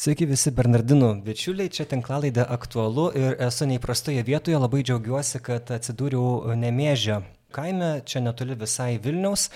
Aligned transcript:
Sveiki 0.00 0.24
visi 0.24 0.48
Bernardinų 0.56 1.08
bičiuliai, 1.26 1.68
čia 1.68 1.84
tinklalaidė 1.84 2.46
aktualu 2.54 3.02
ir 3.20 3.34
esu 3.44 3.66
neįprastoje 3.68 4.22
vietoje, 4.24 4.56
labai 4.56 4.80
džiaugiuosi, 4.80 5.42
kad 5.44 5.68
atsidūriau 5.76 6.54
Nemėžio 6.56 7.18
kaime, 7.52 7.90
čia 8.08 8.22
netoli 8.24 8.56
visai 8.56 8.94
Vilniaus. 9.04 9.50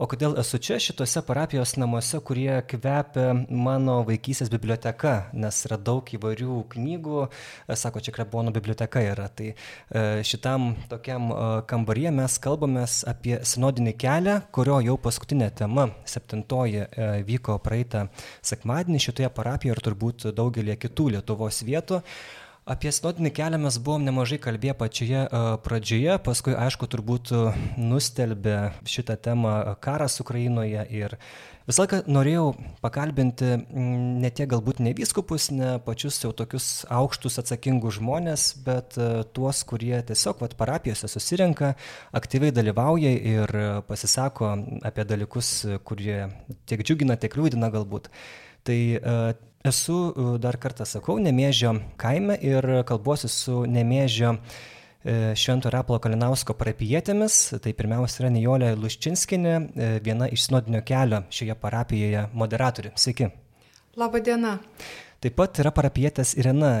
O 0.00 0.06
kodėl 0.08 0.38
esu 0.40 0.56
čia 0.56 0.78
šituose 0.80 1.20
parapijos 1.26 1.74
namuose, 1.76 2.16
kurie 2.24 2.54
kvepia 2.64 3.34
mano 3.52 3.98
vaikystės 4.08 4.48
biblioteka, 4.52 5.28
nes 5.36 5.58
yra 5.68 5.76
daug 5.76 6.08
įvairių 6.16 6.62
knygų, 6.72 7.18
e, 7.26 7.76
sako, 7.76 8.00
čia 8.00 8.14
Krebono 8.16 8.54
biblioteka 8.56 9.02
yra. 9.04 9.28
Tai 9.28 9.50
e, 9.52 9.54
šitam 10.24 10.70
tokiam 10.88 11.28
e, 11.28 11.38
kambaryje 11.68 12.14
mes 12.16 12.38
kalbamės 12.42 13.02
apie 13.12 13.36
sinodinį 13.44 13.94
kelią, 14.00 14.38
kurio 14.56 14.80
jau 14.80 14.96
paskutinė 14.96 15.50
tema, 15.60 15.90
septintoji, 16.08 16.86
vyko 17.28 17.58
praeitą 17.62 18.06
sekmadienį 18.40 19.02
šitoje 19.10 19.28
parapijoje 19.36 19.76
ir 19.76 19.86
turbūt 19.90 20.30
daugelį 20.32 20.80
kitų 20.80 21.12
Lietuvos 21.18 21.60
vietų. 21.68 22.00
Apie 22.62 22.92
sinodinį 22.94 23.32
kelią 23.34 23.58
mes 23.58 23.74
buvom 23.82 24.04
nemažai 24.06 24.36
kalbėję 24.38 24.76
pačioje 24.78 25.22
pradžioje, 25.64 26.12
paskui 26.22 26.52
aišku 26.54 26.86
turbūt 26.86 27.32
nustelbė 27.74 28.58
šitą 28.86 29.16
temą 29.18 29.54
karas 29.82 30.20
Ukrainoje 30.22 30.84
ir 30.94 31.16
visą 31.66 31.82
laiką 31.82 31.98
norėjau 32.06 32.44
pakalbinti 32.84 33.48
ne 33.66 34.30
tiek 34.30 34.46
galbūt 34.54 34.78
ne 34.78 34.94
vyskupus, 34.94 35.48
ne 35.50 35.72
pačius 35.82 36.20
jau 36.22 36.30
tokius 36.38 36.68
aukštus 36.86 37.42
atsakingus 37.42 37.98
žmonės, 37.98 38.46
bet 38.62 38.94
tuos, 39.34 39.64
kurie 39.66 39.98
tiesiog 40.06 40.46
vat, 40.46 40.54
parapijose 40.54 41.10
susirenka, 41.10 41.74
aktyviai 42.14 42.54
dalyvauja 42.54 43.16
ir 43.34 43.56
pasisako 43.90 44.54
apie 44.86 45.10
dalykus, 45.10 45.50
kurie 45.82 46.28
tiek 46.70 46.86
džiugina, 46.86 47.18
tiek 47.18 47.34
liūdina 47.34 47.74
galbūt. 47.74 48.06
Tai 48.62 48.78
Esu, 49.64 50.14
e, 50.16 50.38
dar 50.42 50.56
kartą 50.58 50.82
sakau, 50.88 51.20
Nemėžio 51.22 51.76
kaime 52.00 52.34
ir 52.42 52.66
kalbuosi 52.86 53.28
su 53.30 53.60
Nemėžio 53.70 54.32
e, 54.34 55.36
Švento 55.38 55.70
Raplo 55.70 56.00
Kalinausko 56.02 56.56
parapijietėmis. 56.58 57.36
Tai 57.62 57.74
pirmiausia 57.78 58.24
yra 58.24 58.32
Nijolė 58.34 58.72
Luščinskinė, 58.74 59.54
e, 59.54 59.92
viena 60.02 60.26
iš 60.34 60.48
sinodinio 60.48 60.82
kelio 60.82 61.22
šioje 61.30 61.54
parapijoje 61.62 62.26
moderatorių. 62.34 62.90
Sveiki. 62.98 63.30
Labą 64.02 64.24
dieną. 64.26 64.56
Taip 65.22 65.38
pat 65.38 65.62
yra 65.62 65.70
parapijietės 65.70 66.34
Irena 66.42 66.72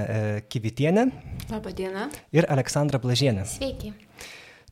Kivitienė. 0.50 1.04
Labą 1.52 1.70
dieną. 1.78 2.08
Ir 2.34 2.50
Aleksandra 2.50 2.98
Blažienė. 2.98 3.46
Sveiki. 3.46 3.92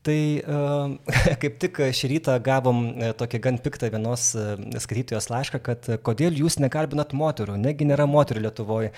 Tai 0.00 0.40
uh, 0.40 0.92
kaip 1.42 1.58
tik 1.60 1.78
šį 1.92 2.08
rytą 2.14 2.34
gavom 2.40 2.78
e, 2.88 3.10
tokį 3.20 3.40
gan 3.44 3.58
piktą 3.60 3.90
vienos 3.92 4.30
uh, 4.32 4.54
skaitytojos 4.80 5.28
laišką, 5.28 5.60
kad 5.66 5.88
kodėl 6.06 6.38
jūs 6.40 6.56
nekalbinat 6.62 7.12
moterų, 7.12 7.58
negi 7.60 7.84
nėra 7.84 8.06
moterų 8.08 8.46
Lietuvoje 8.46 8.94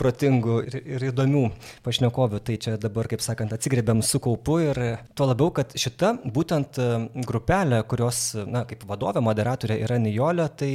protingų 0.00 0.56
ir, 0.66 0.76
ir 0.96 1.06
įdomių 1.12 1.44
pašnekovių. 1.86 2.42
Tai 2.48 2.58
čia 2.66 2.74
dabar, 2.82 3.06
kaip 3.12 3.22
sakant, 3.22 3.54
atsigrėbėm 3.54 4.02
su 4.02 4.18
kaupu 4.22 4.58
ir 4.64 4.82
tuo 5.14 5.30
labiau, 5.30 5.52
kad 5.54 5.76
šita 5.78 6.16
būtent 6.26 6.82
grupelė, 7.28 7.84
kurios, 7.86 8.24
na, 8.50 8.64
kaip 8.66 8.82
vadovė, 8.90 9.22
moderatorė 9.22 9.78
yra 9.86 10.02
Nijolė, 10.02 10.50
tai 10.50 10.72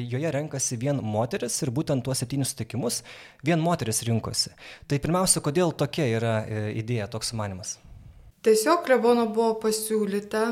joje 0.00 0.34
renkasi 0.38 0.80
vien 0.80 1.04
moteris 1.04 1.60
ir 1.60 1.74
būtent 1.74 2.06
tuos 2.08 2.24
septynius 2.24 2.56
sutikimus 2.56 3.02
vien 3.44 3.60
moteris 3.60 4.04
rinkosi. 4.08 4.56
Tai 4.88 5.04
pirmiausia, 5.04 5.44
kodėl 5.44 5.76
tokia 5.76 6.08
yra 6.16 6.36
idėja, 6.72 7.12
toks 7.12 7.36
manimas? 7.36 7.76
Tiesiog 8.42 8.80
klebono 8.82 9.28
buvo 9.30 9.54
pasiūlyta, 9.62 10.46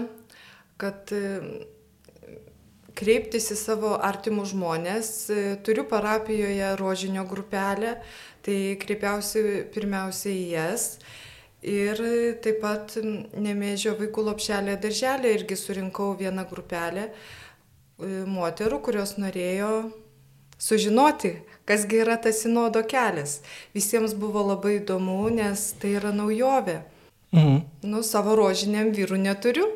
kad 0.78 1.10
e, 1.10 1.22
kreiptis 2.94 3.48
į 3.50 3.56
savo 3.58 3.96
artimus 3.98 4.52
žmonės. 4.52 5.08
E, 5.26 5.38
turiu 5.66 5.82
parapijoje 5.90 6.68
rožinio 6.78 7.24
grupelę, 7.26 7.96
tai 8.46 8.58
kreipiausi 8.78 9.42
pirmiausia 9.74 10.30
į 10.30 10.44
jas. 10.52 10.84
Ir 11.66 11.98
taip 12.40 12.62
pat 12.62 12.94
nemėžio 13.02 13.96
vaikų 13.98 14.22
lopšelė 14.30 14.78
darželė 14.80 15.34
irgi 15.34 15.58
surinkau 15.58 16.14
vieną 16.22 16.46
grupelę 16.48 17.08
e, 17.10 17.12
moterų, 18.36 18.80
kurios 18.86 19.16
norėjo 19.18 19.72
sužinoti, 20.62 21.34
kasgi 21.66 22.00
yra 22.04 22.20
tas 22.22 22.44
sinodo 22.46 22.86
kelias. 22.86 23.40
Visiems 23.74 24.14
buvo 24.14 24.46
labai 24.52 24.78
įdomu, 24.78 25.24
nes 25.34 25.72
tai 25.82 25.96
yra 25.98 26.14
naujovė. 26.14 26.78
Mhm. 27.30 27.60
Nu, 27.86 28.02
savo 28.02 28.34
rožiniam 28.34 28.90
vyrų 28.94 29.18
neturiu. 29.22 29.68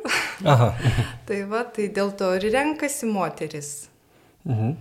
Aha. 0.43 0.73
tai 1.27 1.43
va, 1.47 1.63
tai 1.63 1.87
dėl 1.93 2.11
to 2.19 2.33
ir 2.35 2.49
renkasi 2.51 3.07
moteris. 3.07 3.87
Mhm. 4.43 4.73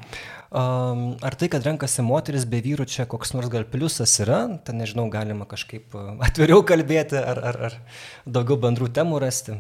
Um, 0.55 1.05
ar 1.25 1.35
tai, 1.35 1.49
kad 1.51 1.65
renkasi 1.67 2.03
moteris 2.07 2.45
be 2.47 2.61
vyrų, 2.63 2.87
čia 2.87 3.09
koks 3.11 3.33
nors 3.35 3.51
gal 3.51 3.65
pliusas 3.67 4.13
yra, 4.23 4.45
ten 4.67 4.79
nežinau, 4.79 5.09
galima 5.11 5.47
kažkaip 5.51 5.95
atviriau 6.27 6.63
kalbėti 6.67 7.19
ar, 7.19 7.41
ar, 7.51 7.61
ar 7.71 7.79
daugiau 8.27 8.59
bendrų 8.63 8.91
temų 8.95 9.23
rasti, 9.23 9.59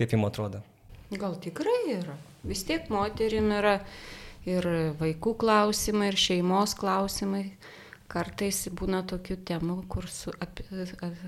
kaip 0.00 0.16
jums 0.16 0.28
atrodo? 0.32 0.64
Gal 1.12 1.36
tikrai 1.42 1.80
yra. 1.98 2.16
Vis 2.46 2.64
tiek 2.64 2.88
moterim 2.92 3.50
yra 3.52 3.80
ir 4.48 4.64
vaikų 5.00 5.34
klausimai, 5.40 6.12
ir 6.12 6.20
šeimos 6.20 6.76
klausimai. 6.78 7.50
Uh, 7.50 7.79
kartais 8.10 8.64
būna 8.76 9.02
tokių 9.08 9.36
temų, 9.46 9.76
kur 9.90 10.08
su, 10.10 10.32
apie, 10.42 10.66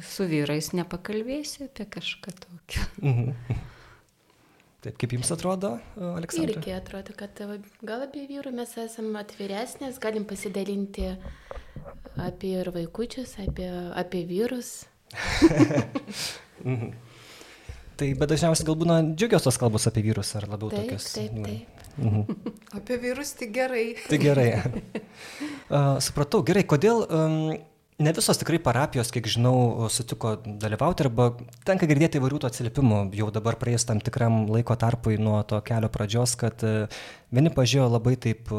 su 0.07 0.27
vyrais 0.31 0.73
nepakalbėsi 0.77 1.69
apie 1.69 1.87
kažką 1.99 2.35
tokio. 2.43 2.89
Mhm. 3.03 3.61
Taip, 4.83 4.97
kaip 4.99 5.13
jums 5.15 5.29
atrodo, 5.31 5.77
Aleksandra? 5.95 6.57
Irgi 6.57 6.73
atrodo, 6.75 7.15
kad 7.15 7.39
gal 7.87 8.03
apie 8.03 8.25
vyrų 8.27 8.51
mes 8.57 8.73
esame 8.83 9.21
atviresnės, 9.21 10.01
galim 10.03 10.25
pasidalinti 10.27 11.07
apie 12.19 12.57
ir 12.57 12.73
vaikučius, 12.75 13.37
apie, 13.45 13.69
apie 13.95 14.25
vyrus. 14.27 14.73
mhm. 16.67 16.91
Tai 18.03 18.09
bet 18.19 18.33
dažniausiai 18.33 18.67
gal 18.67 18.79
būna 18.81 18.99
džiugios 19.13 19.47
tos 19.47 19.61
kalbos 19.61 19.87
apie 19.87 20.03
vyrus, 20.09 20.35
ar 20.41 20.49
labiau 20.51 20.73
taip, 20.73 20.89
tokios? 20.89 21.07
Taip, 21.15 21.39
taip. 21.47 21.82
Mhm. 21.99 22.25
Apie 22.79 22.97
vyrus 23.03 23.35
tik 23.37 23.53
gerai. 23.55 23.93
Tai 24.09 24.19
gerai. 24.21 24.49
Uh, 25.73 25.99
supratau, 26.05 26.43
gerai, 26.47 26.65
kodėl 26.69 27.03
um, 27.07 27.37
ne 28.03 28.13
visos 28.17 28.41
tikrai 28.41 28.59
parapijos, 28.63 29.13
kiek 29.15 29.29
žinau, 29.31 29.89
sutiko 29.93 30.35
dalyvauti 30.45 31.07
arba 31.07 31.31
tenka 31.69 31.89
girdėti 31.89 32.21
įvairių 32.21 32.43
to 32.43 32.51
atsiliepimų 32.51 33.03
jau 33.19 33.29
dabar 33.35 33.59
praėjus 33.61 33.87
tam 33.89 34.01
tikram 34.05 34.47
laiko 34.53 34.77
tarpui 34.81 35.19
nuo 35.21 35.43
to 35.49 35.61
kelio 35.67 35.93
pradžios, 35.93 36.37
kad 36.41 36.65
uh, 36.67 37.05
vieni 37.33 37.53
pažiūrėjo 37.53 37.93
labai 37.93 38.17
taip 38.21 38.53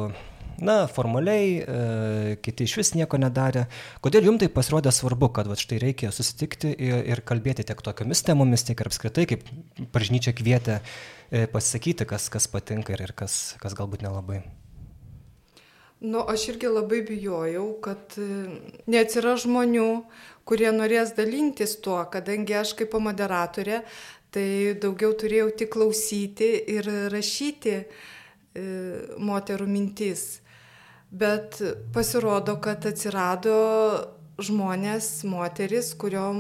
na, 0.61 0.87
formaliai, 0.87 1.47
e, 1.59 2.35
kiti 2.43 2.67
iš 2.67 2.75
vis 2.79 2.93
nieko 2.97 3.17
nedarė. 3.21 3.65
Kodėl 4.03 4.27
jums 4.29 4.43
tai 4.43 4.49
pasirodė 4.53 4.93
svarbu, 4.93 5.31
kad 5.35 5.49
va, 5.49 5.57
štai 5.59 5.79
reikia 5.81 6.11
susitikti 6.13 6.73
ir, 6.73 7.01
ir 7.09 7.23
kalbėti 7.25 7.65
tiek 7.67 7.81
tokiamis 7.83 8.23
temomis, 8.27 8.65
tiek 8.67 8.79
ir 8.79 8.89
apskritai, 8.89 9.25
kaip 9.29 9.47
bažnyčia 9.95 10.35
kvietė 10.37 10.81
e, 11.33 11.47
pasisakyti, 11.49 12.05
kas, 12.05 12.29
kas 12.29 12.47
patinka 12.51 12.93
ir, 12.93 13.01
ir 13.07 13.15
kas, 13.17 13.55
kas 13.61 13.73
galbūt 13.77 14.05
nelabai. 14.05 14.43
Nu, 16.03 16.19
aš 16.27 16.49
irgi 16.51 16.67
labai 16.67 16.99
bijojau, 17.07 17.65
kad 17.83 18.17
e, 18.19 18.27
neatsira 18.91 19.37
žmonių, 19.39 19.87
kurie 20.45 20.69
norės 20.75 21.15
dalintis 21.17 21.77
tuo, 21.81 22.01
kadangi 22.11 22.57
aš 22.59 22.75
kaip 22.79 22.97
moderatorė, 23.01 23.81
tai 24.33 24.47
daugiau 24.83 25.13
turėjau 25.15 25.53
tik 25.57 25.71
klausyti 25.77 26.49
ir 26.75 26.89
rašyti 27.13 27.75
e, 27.79 27.85
moterų 29.15 29.69
mintis. 29.69 30.41
Bet 31.13 31.61
pasirodo, 31.95 32.57
kad 32.59 32.85
atsirado 32.89 33.55
žmonės, 34.41 35.21
moteris, 35.29 35.93
kuriuom 35.95 36.39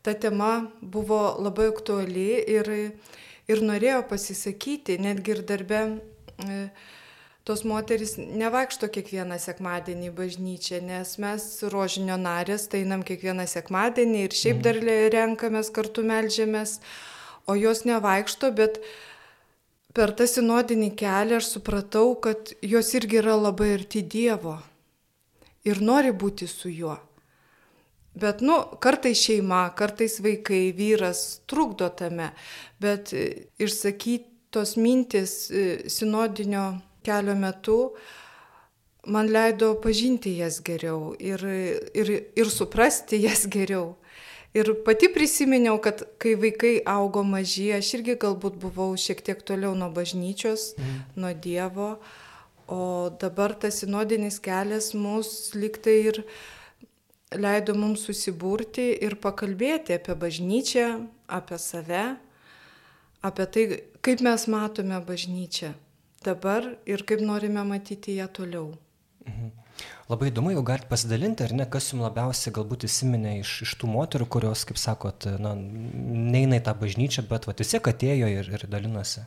ta 0.00 0.14
tema 0.14 0.70
buvo 0.80 1.34
labai 1.42 1.68
aktuali 1.72 2.30
ir, 2.48 2.70
ir 3.50 3.62
norėjo 3.66 4.04
pasisakyti, 4.10 5.00
netgi 5.02 5.36
ir 5.36 5.44
darbe. 5.48 5.82
E, 6.40 6.62
tos 7.48 7.64
moteris 7.66 8.14
nevaikšto 8.18 8.90
kiekvieną 8.94 9.38
sekmadienį 9.42 10.10
į 10.10 10.14
bažnyčią, 10.14 10.80
nes 10.86 11.16
mes 11.22 11.46
rožinio 11.72 12.18
narės, 12.20 12.68
tai 12.70 12.84
einam 12.84 13.02
kiekvieną 13.06 13.46
sekmadienį 13.50 14.24
ir 14.26 14.36
šiaip 14.36 14.60
dar 14.66 14.78
renkamės 15.14 15.72
kartu 15.74 16.04
melžiamės, 16.06 16.78
o 17.50 17.56
jos 17.58 17.82
nevaikšto, 17.88 18.52
bet 18.54 18.78
per 19.96 20.14
tą 20.14 20.28
sinodinį 20.30 20.92
kelią 21.00 21.40
aš 21.40 21.54
supratau, 21.56 22.12
kad 22.22 22.52
jos 22.62 22.92
irgi 22.94 23.18
yra 23.24 23.34
labai 23.40 23.72
arti 23.80 24.04
Dievo 24.04 24.60
ir 25.66 25.82
nori 25.82 26.12
būti 26.12 26.46
su 26.48 26.70
juo. 26.70 26.98
Bet, 28.14 28.40
nu, 28.42 28.56
kartais 28.82 29.20
šeima, 29.22 29.68
kartais 29.78 30.18
vaikai, 30.22 30.72
vyras 30.76 31.40
trukdo 31.48 31.88
tame, 31.94 32.32
bet 32.82 33.12
e, 33.14 33.26
išsakytos 33.62 34.74
mintis 34.80 35.34
e, 35.50 35.66
sinodinio 35.88 36.80
kelio 37.06 37.36
metu 37.38 37.76
man 39.06 39.30
leido 39.30 39.72
pažinti 39.80 40.34
jas 40.36 40.58
geriau 40.66 41.14
ir, 41.18 41.44
ir, 41.94 42.10
ir 42.36 42.50
suprasti 42.50 43.22
jas 43.22 43.46
geriau. 43.48 43.94
Ir 44.50 44.72
pati 44.84 45.06
prisiminiau, 45.14 45.78
kad 45.78 46.02
kai 46.18 46.34
vaikai 46.34 46.80
augo 46.90 47.22
maži, 47.22 47.68
aš 47.76 47.92
irgi 48.00 48.18
galbūt 48.18 48.58
buvau 48.58 48.96
šiek 48.98 49.22
tiek 49.22 49.44
toliau 49.46 49.76
nuo 49.78 49.92
bažnyčios, 49.94 50.72
mm. 50.74 50.98
nuo 51.22 51.30
Dievo, 51.38 51.92
O 52.70 53.10
dabar 53.10 53.52
tas 53.58 53.80
sinodinis 53.82 54.38
kelias 54.38 54.92
mus 54.94 55.50
liktai 55.58 55.96
ir 56.10 56.20
leido 57.36 57.76
mums 57.78 58.06
susibūrti 58.08 58.88
ir 59.06 59.16
pakalbėti 59.22 59.94
apie 59.96 60.16
bažnyčią, 60.18 60.88
apie 61.30 61.58
save, 61.62 62.04
apie 63.22 63.46
tai, 63.54 63.64
kaip 64.02 64.24
mes 64.26 64.46
matome 64.50 64.98
bažnyčią 65.06 65.74
dabar 66.24 66.66
ir 66.86 67.04
kaip 67.08 67.22
norime 67.24 67.64
matyti 67.64 68.18
ją 68.18 68.28
toliau. 68.28 68.74
Mhm. 69.26 69.56
Labai 70.10 70.28
įdomu, 70.28 70.50
jau 70.52 70.62
galite 70.66 70.88
pasidalinti, 70.90 71.44
ar 71.46 71.52
ne, 71.54 71.64
kas 71.70 71.92
jums 71.92 72.02
labiausiai 72.02 72.52
galbūt 72.52 72.84
įsiminė 72.88 73.36
iš, 73.40 73.52
iš 73.64 73.74
tų 73.80 73.88
moterų, 73.92 74.26
kurios, 74.34 74.64
kaip 74.68 74.80
sakot, 74.80 75.28
na, 75.40 75.54
neina 75.54 76.58
į 76.58 76.64
tą 76.66 76.74
bažnyčią, 76.76 77.24
bet 77.30 77.46
va, 77.46 77.54
vis 77.56 77.70
tiek 77.72 77.90
atėjo 77.92 78.28
ir, 78.34 78.50
ir 78.58 78.66
dalinosi. 78.68 79.22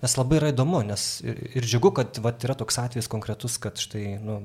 Nes 0.00 0.16
labai 0.16 0.38
yra 0.38 0.52
įdomu, 0.52 0.82
nes 0.86 1.06
ir, 1.24 1.40
ir 1.58 1.66
džiugu, 1.66 1.90
kad 1.96 2.20
va, 2.24 2.32
yra 2.44 2.56
toks 2.60 2.78
atvejis 2.84 3.08
konkretus, 3.10 3.56
kad 3.60 3.80
štai 3.80 4.18
nu, 4.20 4.38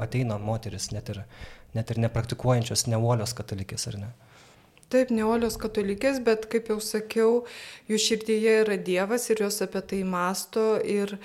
ateina 0.00 0.38
moteris, 0.40 0.90
net 0.92 1.10
ir, 1.12 1.24
net 1.76 1.92
ir 1.92 2.00
nepraktikuojančios, 2.06 2.86
neuolios 2.90 3.36
katalikės, 3.36 3.86
ar 3.92 4.00
ne? 4.04 4.14
Taip, 4.92 5.10
neolios 5.10 5.56
katalikės, 5.58 6.20
bet 6.22 6.44
kaip 6.50 6.68
jau 6.70 6.78
sakiau, 6.82 7.30
jų 7.90 7.98
širdyje 7.98 8.52
yra 8.62 8.76
Dievas 8.78 9.24
ir 9.32 9.42
jos 9.42 9.58
apie 9.64 9.82
tai 9.82 10.04
masto 10.06 10.76
ir 10.78 11.16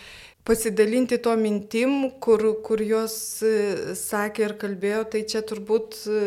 pasidalinti 0.50 1.19
to 1.21 1.36
mintim, 1.38 2.09
kur, 2.25 2.42
kur 2.65 2.81
jos 2.81 3.15
e, 3.45 3.53
sakė 3.98 4.48
ir 4.48 4.56
kalbėjo, 4.63 5.03
tai 5.13 5.21
čia 5.30 5.44
turbūt 5.45 6.00
e, 6.09 6.24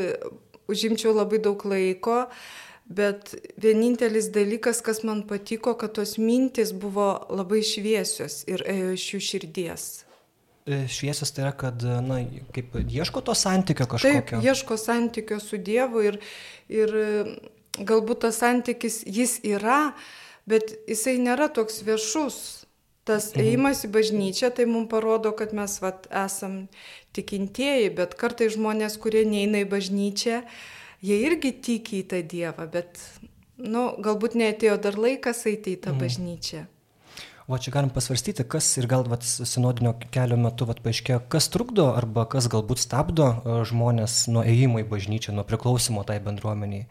užimčiau 0.71 1.17
labai 1.17 1.43
daug 1.43 1.67
laiko, 1.67 2.21
bet 2.87 3.35
vienintelis 3.59 4.31
dalykas, 4.31 4.85
kas 4.87 5.03
man 5.03 5.25
patiko, 5.27 5.75
kad 5.81 5.97
tos 5.99 6.15
mintis 6.23 6.71
buvo 6.71 7.17
labai 7.35 7.65
šviesios 7.67 8.45
ir 8.47 8.63
ėjo 8.63 8.95
iš 8.95 9.11
jų 9.11 9.25
širdies. 9.33 10.04
E, 10.65 10.87
šviesios 10.89 11.29
tai 11.37 11.45
yra, 11.45 11.53
kad, 11.61 11.83
na, 11.85 12.23
kaip 12.57 12.77
ieško 12.89 13.21
to 13.21 13.35
santykio 13.37 13.85
kažkokio. 13.85 14.41
Taip, 14.41 14.45
ieško 14.49 14.79
santykio 14.81 15.37
su 15.41 15.59
Dievu 15.61 16.01
ir, 16.09 16.17
ir 16.73 16.95
galbūt 17.77 18.23
tas 18.25 18.39
santykis 18.41 19.03
jis 19.05 19.39
yra, 19.45 19.93
bet 20.49 20.73
jisai 20.89 21.19
nėra 21.21 21.51
toks 21.53 21.83
viešus. 21.85 22.39
Tas 23.05 23.35
mhm. 23.35 23.45
ėjimas 23.45 23.85
į 23.85 23.93
bažnyčią 23.93 24.49
tai 24.57 24.65
mums 24.65 24.89
parodo, 24.89 25.35
kad 25.37 25.53
mes 25.53 25.77
vat, 25.85 26.09
esam 26.25 26.63
tikintieji, 27.13 27.93
bet 27.99 28.17
kartai 28.17 28.49
žmonės, 28.49 28.97
kurie 29.03 29.27
neina 29.29 29.61
į 29.61 29.69
bažnyčią, 29.69 30.41
jie 31.05 31.19
irgi 31.27 31.53
tiki 31.61 32.01
į 32.01 32.07
tą 32.09 32.23
Dievą, 32.25 32.65
bet, 32.73 32.97
na, 33.61 33.69
nu, 33.69 33.83
galbūt 34.01 34.39
neatėjo 34.41 34.81
dar 34.81 34.97
laikas 34.97 35.45
eiti 35.51 35.77
į 35.77 35.85
tą 35.85 35.93
mhm. 35.93 36.07
bažnyčią. 36.07 36.65
O 37.47 37.59
čia 37.61 37.75
galim 37.75 37.91
pasvarstyti, 37.93 38.47
kas 38.49 38.71
ir 38.81 38.87
gal 38.89 39.03
vat, 39.05 39.25
sinodinio 39.25 39.91
kelio 40.15 40.39
metu 40.41 40.65
vat, 40.65 40.79
paaiškėjo, 40.81 41.19
kas 41.29 41.51
trukdo 41.53 41.91
arba 41.93 42.25
kas 42.33 42.49
galbūt 42.49 42.81
stabdo 42.81 43.27
e, 43.35 43.57
žmonės 43.69 44.23
nuo 44.33 44.41
ėjimo 44.49 44.81
į 44.81 44.87
bažnyčią, 44.89 45.35
nuo 45.37 45.45
priklausimo 45.45 46.07
tai 46.09 46.17
bendruomeniai, 46.25 46.87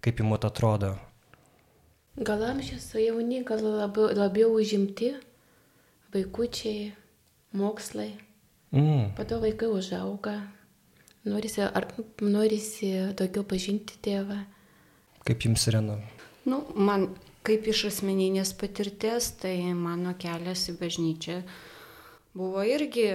kaip 0.00 0.22
jums 0.24 0.48
atrodo. 0.48 0.94
Gal 2.16 2.46
amžius 2.48 2.88
jauni, 2.96 3.42
gal 3.44 3.60
labiau, 3.60 4.08
labiau 4.16 4.56
užimti, 4.56 5.12
vaikučiai, 6.16 6.88
mokslai. 7.52 8.14
Mm. 8.72 9.12
Po 9.12 9.28
to 9.28 9.42
vaikai 9.44 9.68
užauga, 9.76 10.38
norisi, 11.28 11.66
ar, 11.68 11.84
norisi 12.24 12.94
daugiau 13.12 13.44
pažinti 13.44 14.00
tėvą. 14.08 14.40
Kaip 15.28 15.44
jums, 15.44 15.68
Irena? 15.68 16.00
Nu, 16.48 16.64
man 16.72 17.10
Kaip 17.48 17.68
iš 17.72 17.86
asmeninės 17.88 18.52
patirties, 18.60 19.30
tai 19.40 19.56
mano 19.72 20.12
kelias 20.20 20.66
į 20.68 20.74
bažnyčią 20.82 21.42
buvo 22.36 22.60
irgi, 22.66 23.06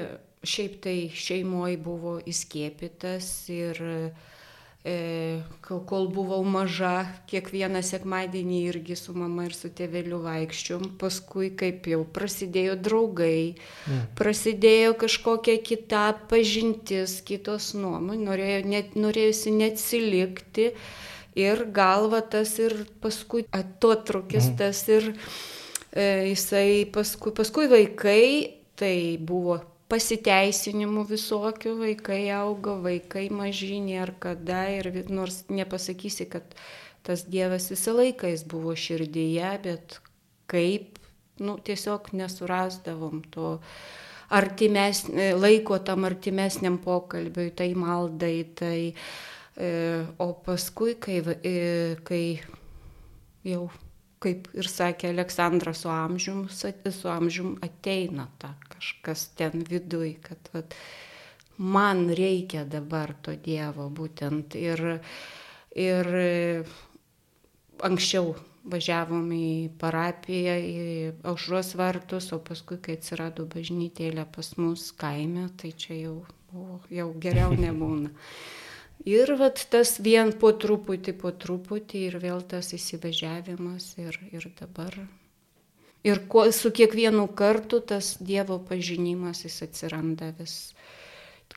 šiaip 0.44 0.80
tai 0.84 0.96
šeimoji 1.14 1.78
buvo 1.80 2.16
įskiepytas 2.28 3.28
ir 3.54 3.80
e, 3.86 5.44
kol 5.64 6.10
buvau 6.12 6.42
maža, 6.44 7.06
kiekvieną 7.32 7.84
sekmadienį 7.86 8.60
irgi 8.72 8.98
su 9.00 9.16
mama 9.16 9.48
ir 9.48 9.56
su 9.56 9.72
tėveliu 9.72 10.20
vaikščiom, 10.26 10.90
paskui 11.00 11.54
kaip 11.60 11.88
jau 11.94 12.02
prasidėjo 12.18 12.76
draugai, 12.84 13.56
mm. 13.88 14.04
prasidėjo 14.20 14.98
kažkokia 15.06 15.60
kita 15.64 16.04
pažintis, 16.32 17.22
kitos 17.24 17.72
nuomonės, 17.78 18.28
norėjo, 18.28 18.60
net, 18.74 19.00
norėjusi 19.00 19.56
neatsilikti 19.62 20.72
ir 21.36 21.66
galva 21.74 22.22
tas 22.22 22.58
ir 22.62 22.76
paskui 23.02 23.46
atotrukis 23.52 24.50
mhm. 24.50 24.58
tas 24.58 24.82
ir 24.90 25.10
e, 25.92 26.30
jisai 26.32 26.86
paskui, 26.94 27.34
paskui 27.36 27.70
vaikai, 27.72 28.26
tai 28.80 29.18
buvo 29.22 29.60
pasiteisinimų 29.92 31.04
visokių, 31.12 31.76
vaikai 31.82 32.24
auga, 32.34 32.78
vaikai 32.82 33.28
mažinė 33.34 34.00
ar 34.06 34.14
kada 34.22 34.66
ir 34.74 34.90
nors 35.10 35.44
nepasakysi, 35.54 36.30
kad 36.32 36.56
tas 37.06 37.26
Dievas 37.30 37.68
visą 37.70 37.94
laiką 37.98 38.32
jis 38.32 38.46
buvo 38.50 38.74
širdyje, 38.80 39.52
bet 39.66 40.00
kaip, 40.50 40.98
nu, 41.44 41.58
tiesiog 41.60 42.14
nesurasdavom 42.16 43.22
to 43.34 43.58
artimes, 44.34 45.04
laiko 45.38 45.78
tam 45.84 46.08
artimesniam 46.08 46.80
pokalbiui, 46.82 47.52
tai 47.54 47.74
maldai, 47.78 48.38
tai 48.58 48.78
E, 48.88 49.33
o 50.18 50.28
paskui, 50.46 50.96
kai, 51.02 51.20
e, 51.46 51.96
kai 52.08 52.24
jau, 53.46 53.68
kaip 54.24 54.48
ir 54.58 54.70
sakė 54.70 55.12
Aleksandras, 55.14 55.84
su 55.84 55.92
amžium, 55.94 56.46
su 56.50 57.10
amžium 57.12 57.58
ateina 57.62 58.30
ta 58.42 58.56
kažkas 58.72 59.28
ten 59.38 59.66
viduj, 59.70 60.16
kad 60.26 60.50
vat, 60.54 60.74
man 61.58 62.08
reikia 62.10 62.64
dabar 62.66 63.14
to 63.22 63.36
Dievo 63.36 63.90
būtent. 63.94 64.58
Ir, 64.58 65.00
ir 65.76 66.10
anksčiau 67.84 68.34
važiavom 68.64 69.32
į 69.36 69.48
parapiją, 69.80 70.56
į 70.56 70.84
aušros 71.28 71.74
vartus, 71.80 72.32
o 72.36 72.40
paskui, 72.40 72.80
kai 72.82 72.98
atsirado 72.98 73.46
bažnytėlė 73.50 74.26
pas 74.32 74.54
mus 74.58 74.90
kaime, 74.96 75.50
tai 75.60 75.74
čia 75.78 75.98
jau, 76.00 76.18
o, 76.56 76.80
jau 76.90 77.10
geriau 77.20 77.56
nebūna. 77.66 78.14
Ir 79.04 79.34
vat, 79.36 79.60
tas 79.70 79.98
vien 80.00 80.32
po 80.40 80.54
truputį, 80.56 81.14
po 81.20 81.34
truputį 81.36 82.06
ir 82.08 82.20
vėl 82.24 82.44
tas 82.48 82.72
įsivažiavimas 82.76 83.90
ir, 84.00 84.20
ir 84.32 84.48
dabar. 84.60 84.96
Ir 86.04 86.22
kuo, 86.32 86.46
su 86.52 86.72
kiekvienu 86.72 87.28
kartu 87.36 87.80
tas 87.84 88.16
Dievo 88.20 88.60
pažinimas 88.64 89.44
jis 89.44 89.62
atsiranda 89.68 90.32
vis 90.40 90.74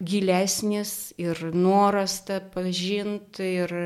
gilesnis 0.03 1.13
ir 1.19 1.39
noras 1.55 2.21
tą 2.27 2.41
pažinti 2.55 3.51
ir 3.63 3.77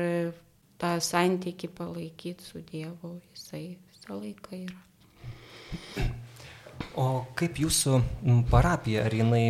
tą 0.81 0.95
santykį 1.01 1.69
palaikyti 1.77 2.45
su 2.45 2.63
Dievu, 2.65 3.19
jisai 3.33 3.77
visą 3.77 4.17
laiką 4.17 4.63
yra. 4.65 6.17
O 6.99 7.07
kaip 7.39 7.59
jūsų 7.61 7.99
parapija, 8.51 9.05
ar 9.07 9.15
jinai, 9.15 9.45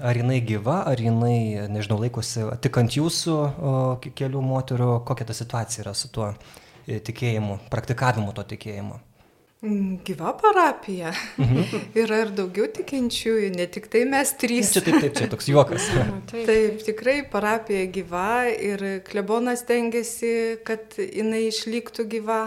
ar 0.00 0.18
jinai 0.18 0.38
gyva, 0.46 0.80
ar 0.88 1.00
jinai, 1.00 1.68
nežinau, 1.72 1.98
laikosi 2.02 2.46
tik 2.64 2.78
ant 2.80 2.96
jūsų 2.96 3.34
o, 3.36 3.74
kelių 4.02 4.44
moterų, 4.44 4.92
kokia 5.08 5.28
ta 5.28 5.36
situacija 5.36 5.84
yra 5.84 5.92
su 5.98 6.10
tuo 6.14 6.30
e, 6.32 6.98
tikėjimu, 7.04 7.60
praktikavimu 7.72 8.32
to 8.36 8.46
tikėjimo? 8.54 9.02
Gyva 9.60 10.32
parapija. 10.38 11.12
Mhm. 11.36 11.80
yra 12.04 12.20
ir 12.22 12.28
daugiau 12.30 12.68
tikinčiųjų, 12.76 13.50
ne 13.58 13.66
tik 13.66 13.88
tai 13.90 14.04
mes 14.06 14.30
trys. 14.38 14.70
Čia 14.76 14.84
taip, 14.86 15.00
taip, 15.02 15.16
čia 15.18 15.26
toks 15.32 15.50
juokas. 15.50 15.88
taip. 16.30 16.44
taip, 16.46 16.76
tikrai 16.86 17.16
parapija 17.26 17.88
gyva 17.90 18.46
ir 18.54 18.84
klebonas 19.08 19.66
tengiasi, 19.66 20.60
kad 20.66 20.94
jinai 21.02 21.48
išliktų 21.48 22.06
gyva. 22.14 22.42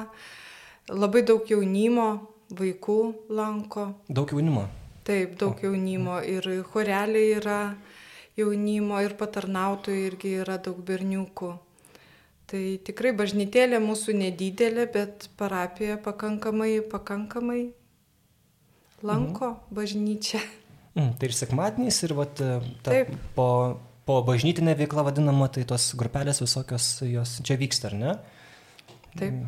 Labai 0.92 1.22
daug 1.28 1.44
jaunimo, 1.48 2.08
vaikų 2.58 3.00
lanko. 3.32 3.88
Daug 4.10 4.32
jaunimo. 4.34 4.68
Taip, 5.08 5.36
daug 5.40 5.58
o. 5.58 5.66
jaunimo 5.66 6.20
ir 6.28 6.46
choreliai 6.72 7.36
yra 7.40 7.60
jaunimo 8.38 9.02
ir 9.04 9.16
patarnautojai 9.20 10.08
irgi 10.12 10.38
yra 10.44 10.58
daug 10.62 10.80
berniukų. 10.86 11.52
Tai 12.52 12.64
tikrai 12.84 13.14
bažnytėlė 13.16 13.80
mūsų 13.80 14.18
nedidelė, 14.20 14.88
bet 14.92 15.30
parapija 15.40 15.96
pakankamai, 16.04 16.82
pakankamai 16.92 17.62
lanko 19.08 19.54
mhm. 19.54 19.78
bažnyčią. 19.78 20.42
Mm, 20.92 21.14
tai 21.16 21.30
ir 21.30 21.36
sekmadieniais, 21.38 22.02
ir 22.04 22.14
vat, 22.18 22.42
ta, 22.84 22.98
po, 23.38 23.48
po 24.04 24.20
bažnytinė 24.28 24.76
veikla 24.82 25.06
vadinama, 25.08 25.48
tai 25.48 25.64
tos 25.68 25.94
grupelės 25.96 26.44
visokios 26.44 26.98
jos 27.08 27.38
čia 27.48 27.56
vyksta, 27.62 27.94
ar 27.94 27.96
ne? 27.96 28.16
Taip. 29.16 29.40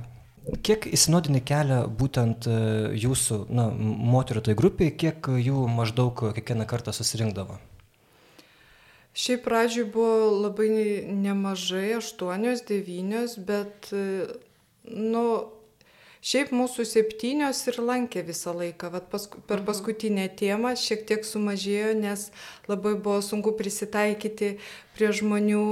Kiek 0.43 0.89
į 0.91 0.97
sinodinį 0.99 1.39
kelią 1.47 1.79
būtent 1.99 2.47
e, 2.51 2.55
jūsų 2.99 3.45
na, 3.53 3.69
moterų 3.71 4.43
tai 4.49 4.55
grupiai, 4.59 4.91
kiek 4.91 5.29
jų 5.39 5.67
maždaug 5.71 6.25
kiekvieną 6.35 6.67
kartą 6.67 6.91
susirinkdavo? 6.95 7.59
Šiaip 9.13 9.43
pradžioj 9.45 9.87
buvo 9.93 10.31
labai 10.43 10.69
nemažai, 11.07 11.93
aštuonios, 11.99 12.65
devynios, 12.67 13.37
bet, 13.39 13.91
e, 13.95 14.27
nu, 14.89 15.25
Šiaip 16.23 16.53
mūsų 16.55 16.85
septynios 16.87 17.57
ir 17.67 17.81
lankė 17.83 18.21
visą 18.23 18.53
laiką. 18.55 18.87
Vat 18.93 19.09
pask 19.11 19.33
per 19.43 19.59
paskutinę 19.67 20.29
temą 20.39 20.71
šiek 20.79 21.01
tiek 21.09 21.25
sumažėjo, 21.27 21.89
nes 21.99 22.29
labai 22.71 22.93
buvo 22.95 23.17
sunku 23.19 23.51
prisitaikyti 23.59 24.53
prie 24.95 25.09
žmonių, 25.19 25.65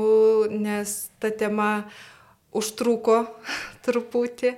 nes 0.52 0.98
ta 1.24 1.32
tema 1.32 1.70
užtruko 2.56 3.24
truputį. 3.86 4.56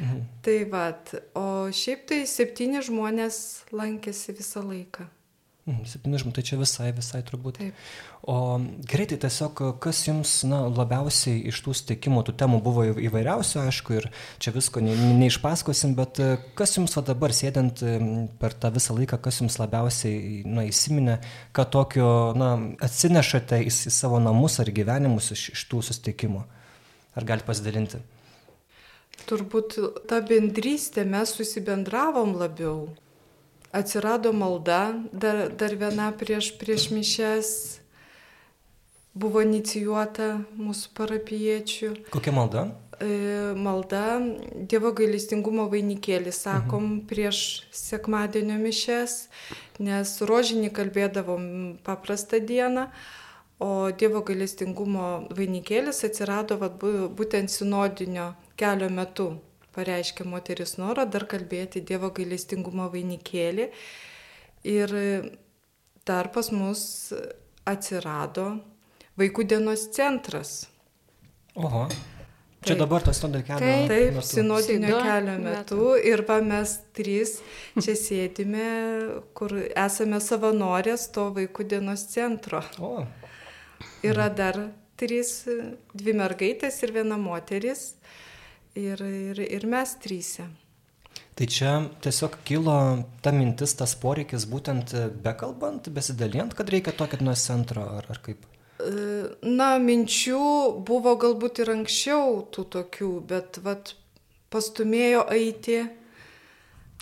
Mhm. 0.00 0.20
Tai 0.44 0.58
vad, 0.72 1.14
o 1.36 1.46
šiaip 1.76 2.06
tai 2.08 2.22
septyni 2.28 2.80
žmonės 2.84 3.66
lankėsi 3.76 4.32
visą 4.38 4.62
laiką. 4.64 5.04
Mhm, 5.68 5.84
septyni 5.84 6.18
žmonės, 6.18 6.36
tai 6.38 6.44
čia 6.48 6.56
visai, 6.56 6.86
visai 6.96 7.20
turbūt. 7.26 7.58
Taip. 7.60 7.82
O 8.30 8.36
greitai 8.88 9.18
tiesiog, 9.20 9.60
kas 9.80 10.00
jums 10.06 10.32
na, 10.48 10.62
labiausiai 10.72 11.42
iš 11.50 11.60
tų 11.64 11.74
sutikimų, 11.76 12.22
tų 12.26 12.34
temų 12.40 12.60
buvo 12.64 12.86
įvairiausių, 12.96 13.60
aišku, 13.66 13.96
ir 13.98 14.08
čia 14.40 14.54
visko 14.56 14.80
ne, 14.84 14.94
neišpaskosim, 15.20 15.92
bet 15.98 16.20
e, 16.20 16.30
kas 16.56 16.76
jums 16.78 16.96
va 16.96 17.04
dabar 17.10 17.34
sėdint 17.36 17.84
per 18.40 18.56
tą 18.60 18.72
visą 18.72 18.96
laiką, 18.96 19.20
kas 19.24 19.42
jums 19.42 19.60
labiausiai 19.60 20.40
na, 20.48 20.64
įsiminė, 20.68 21.18
kad 21.56 21.72
tokio 21.76 22.08
na, 22.40 22.54
atsinešate 22.88 23.60
į, 23.66 23.68
į 23.68 23.94
savo 24.00 24.20
namus 24.22 24.58
ar 24.64 24.72
gyvenimus 24.72 25.32
iš, 25.36 25.50
iš 25.56 25.68
tų 25.68 25.84
susitikimų? 25.90 26.44
Ar 27.20 27.28
galite 27.28 27.44
pasidalinti? 27.44 28.00
Turbūt 29.28 29.76
ta 30.08 30.22
bendrystė 30.24 31.04
mes 31.04 31.36
susibendravom 31.36 32.32
labiau 32.40 32.88
atsirado 33.76 34.32
malda, 34.32 34.94
dar, 35.12 35.50
dar 35.52 35.76
viena 35.76 36.08
prieš, 36.16 36.54
prieš 36.58 36.88
mišes 36.94 37.50
buvo 39.14 39.42
inicijuota 39.44 40.38
mūsų 40.58 40.94
parapiečių. 40.96 41.90
Kokia 42.14 42.34
malda? 42.34 42.64
E, 43.00 43.10
malda 43.56 44.20
Dievo 44.70 44.92
gailestingumo 44.96 45.68
vainikėlį, 45.72 46.32
sakom, 46.34 46.84
mhm. 46.86 46.98
prieš 47.10 47.44
sekmadienio 47.74 48.58
mišes, 48.60 49.22
nes 49.82 50.16
rožinį 50.26 50.72
kalbėdavom 50.76 51.44
paprastą 51.86 52.42
dieną, 52.42 52.88
o 53.60 53.90
Dievo 53.92 54.22
gailestingumo 54.26 55.06
vainikėlis 55.36 56.04
atsirado 56.08 56.56
vat, 56.60 56.80
būtent 56.80 57.52
sinodinio 57.52 58.32
kelio 58.60 58.88
metu 58.92 59.30
pareiškė 59.76 60.26
moteris 60.26 60.76
norą 60.80 61.06
dar 61.10 61.26
kalbėti 61.30 61.84
Dievo 61.86 62.10
gailestingumo 62.16 62.88
vainikėlį. 62.92 63.70
Ir 64.70 64.94
dar 66.08 66.30
pas 66.34 66.50
mus 66.52 66.82
atsirado 67.68 68.54
vaikų 69.20 69.46
dienos 69.52 69.86
centras. 69.94 70.64
Oho. 71.54 71.86
Čia 72.60 72.74
taip. 72.74 72.80
dabar 72.82 73.00
tas 73.00 73.16
sinodinio 73.16 73.46
kelio 73.46 73.60
taip, 73.64 73.86
taip, 73.88 74.14
metu. 74.18 74.26
sinodinio 74.28 74.98
kelio 75.00 75.36
metu. 75.40 75.76
metu. 75.76 75.84
Ir 76.10 76.22
va 76.28 76.36
mes 76.44 76.74
trys 76.96 77.38
čia 77.78 77.94
sėdime, 78.04 78.66
kur 79.36 79.54
esame 79.70 80.20
savanorės 80.20 81.06
to 81.14 81.30
vaikų 81.38 81.68
dienos 81.72 82.04
centro. 82.12 82.60
O. 82.76 83.06
Yra 84.06 84.28
dar 84.32 84.58
trys, 85.00 85.44
dvi 85.96 86.14
mergaitės 86.16 86.82
ir 86.84 86.92
viena 86.96 87.16
moteris 87.20 87.94
ir, 88.76 89.00
ir, 89.00 89.40
ir 89.40 89.66
mes 89.68 89.94
trysia. 90.02 90.48
Tai 91.36 91.46
čia 91.48 91.72
tiesiog 92.04 92.36
kilo 92.44 92.76
ta 93.24 93.32
mintis, 93.32 93.72
tas 93.78 93.94
poreikis 93.96 94.44
būtent 94.50 94.92
bekalbant, 95.24 95.88
besidalijant, 95.94 96.52
kad 96.56 96.68
reikia 96.68 96.92
tokio 96.96 97.20
nuo 97.24 97.36
centro 97.38 97.86
ar, 97.96 98.08
ar 98.12 98.20
kaip? 98.24 98.44
Na, 99.44 99.74
minčių 99.80 100.42
buvo 100.88 101.14
galbūt 101.20 101.62
ir 101.64 101.72
anksčiau 101.74 102.42
tų 102.52 102.64
tokių, 102.76 103.10
bet 103.28 103.60
vat, 103.64 103.94
pastumėjo 104.52 105.26
eiti. 105.32 105.82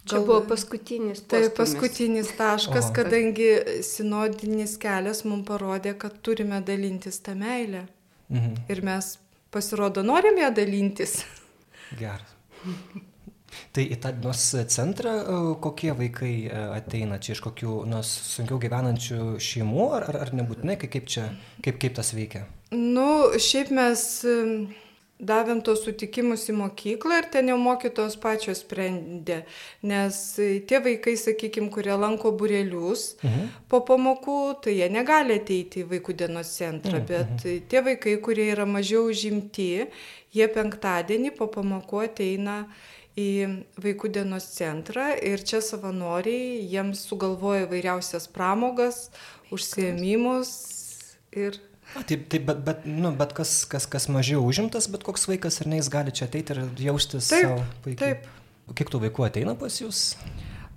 Čia 0.08 0.22
buvo 0.24 0.40
paskutinis 0.48 1.22
taškas. 1.22 1.48
Tai 1.48 1.56
paskutinis 1.58 2.32
taškas, 2.38 2.90
kadangi 2.96 3.50
sinodinis 3.86 4.76
kelias 4.80 5.24
mums 5.28 5.46
parodė, 5.48 5.94
kad 6.00 6.16
turime 6.24 6.60
dalintis 6.64 7.20
tą 7.24 7.36
meilę. 7.38 7.86
Mhm. 8.32 8.56
Ir 8.72 8.82
mes 8.84 9.16
pasirodo 9.54 10.02
norim 10.04 10.40
ją 10.40 10.50
dalintis. 10.54 11.22
Geras. 11.98 12.34
Tai 13.72 13.84
į 13.84 13.96
tą 14.02 14.12
nors 14.20 14.42
centrą 14.72 15.12
e, 15.18 15.36
kokie 15.64 15.94
vaikai 15.96 16.32
e, 16.46 16.64
ateina 16.76 17.16
čia 17.22 17.32
iš 17.36 17.40
kokių 17.46 17.78
nors 17.88 18.10
sunkiau 18.34 18.58
gyvenančių 18.60 19.38
šeimų, 19.40 19.86
ar, 19.96 20.08
ar, 20.10 20.18
ar 20.26 20.34
nebūtinai, 20.36 20.76
kaip, 20.82 21.08
čia, 21.08 21.30
kaip, 21.64 21.78
kaip 21.80 21.96
tas 21.96 22.12
veikia? 22.16 22.44
Nu, 22.74 23.38
šiaip 23.40 23.72
mes 23.72 24.04
davėm 25.18 25.60
tos 25.66 25.82
sutikimus 25.82 26.46
į 26.50 26.54
mokyklą 26.60 27.18
ir 27.18 27.28
ten 27.32 27.50
jau 27.50 27.56
mokytos 27.58 28.14
pačios 28.22 28.62
sprendė, 28.62 29.40
nes 29.82 30.18
tie 30.38 30.80
vaikai, 30.84 31.16
sakykime, 31.18 31.72
kurie 31.74 31.94
lanko 31.98 32.30
burelius 32.38 33.16
mhm. 33.24 33.48
po 33.70 33.82
pamokų, 33.88 34.38
tai 34.64 34.76
jie 34.78 34.90
negali 34.94 35.40
ateiti 35.40 35.82
į 35.82 35.88
vaikų 35.94 36.14
dienos 36.22 36.52
centrą, 36.54 37.00
mhm. 37.00 37.08
bet 37.10 37.34
mhm. 37.34 37.66
tie 37.70 37.82
vaikai, 37.90 38.14
kurie 38.22 38.50
yra 38.52 38.68
mažiau 38.68 39.10
žimti, 39.10 39.88
jie 40.34 40.48
penktadienį 40.54 41.34
po 41.38 41.50
pamokų 41.50 42.04
ateina 42.06 42.62
į 43.18 43.30
vaikų 43.82 44.12
dienos 44.14 44.46
centrą 44.54 45.10
ir 45.18 45.42
čia 45.42 45.58
savanoriai 45.64 46.60
jiems 46.70 47.02
sugalvoja 47.08 47.66
vairiausias 47.70 48.30
pramogas, 48.30 49.08
užsiemimus 49.54 50.52
ir... 51.34 51.58
A, 51.96 52.02
taip, 52.04 52.26
taip, 52.28 52.44
bet, 52.48 52.60
bet, 52.66 52.84
nu, 52.84 53.12
bet 53.16 53.32
kas, 53.36 53.62
kas, 53.70 53.86
kas 53.88 54.08
mažiau 54.12 54.42
užimtas, 54.44 54.90
bet 54.92 55.06
koks 55.06 55.24
vaikas 55.30 55.62
ar 55.62 55.70
ne, 55.70 55.78
jis 55.80 55.88
gali 55.92 56.12
čia 56.12 56.26
ateiti 56.28 56.54
ir 56.54 56.60
jaustis 56.90 57.30
taip, 57.32 57.46
savo 57.46 57.62
puikiai. 57.86 58.18
Taip. 58.18 58.74
Kiek 58.76 58.92
tų 58.92 59.00
vaikų 59.06 59.24
ateina 59.24 59.54
pas 59.56 59.78
jūs? 59.80 60.02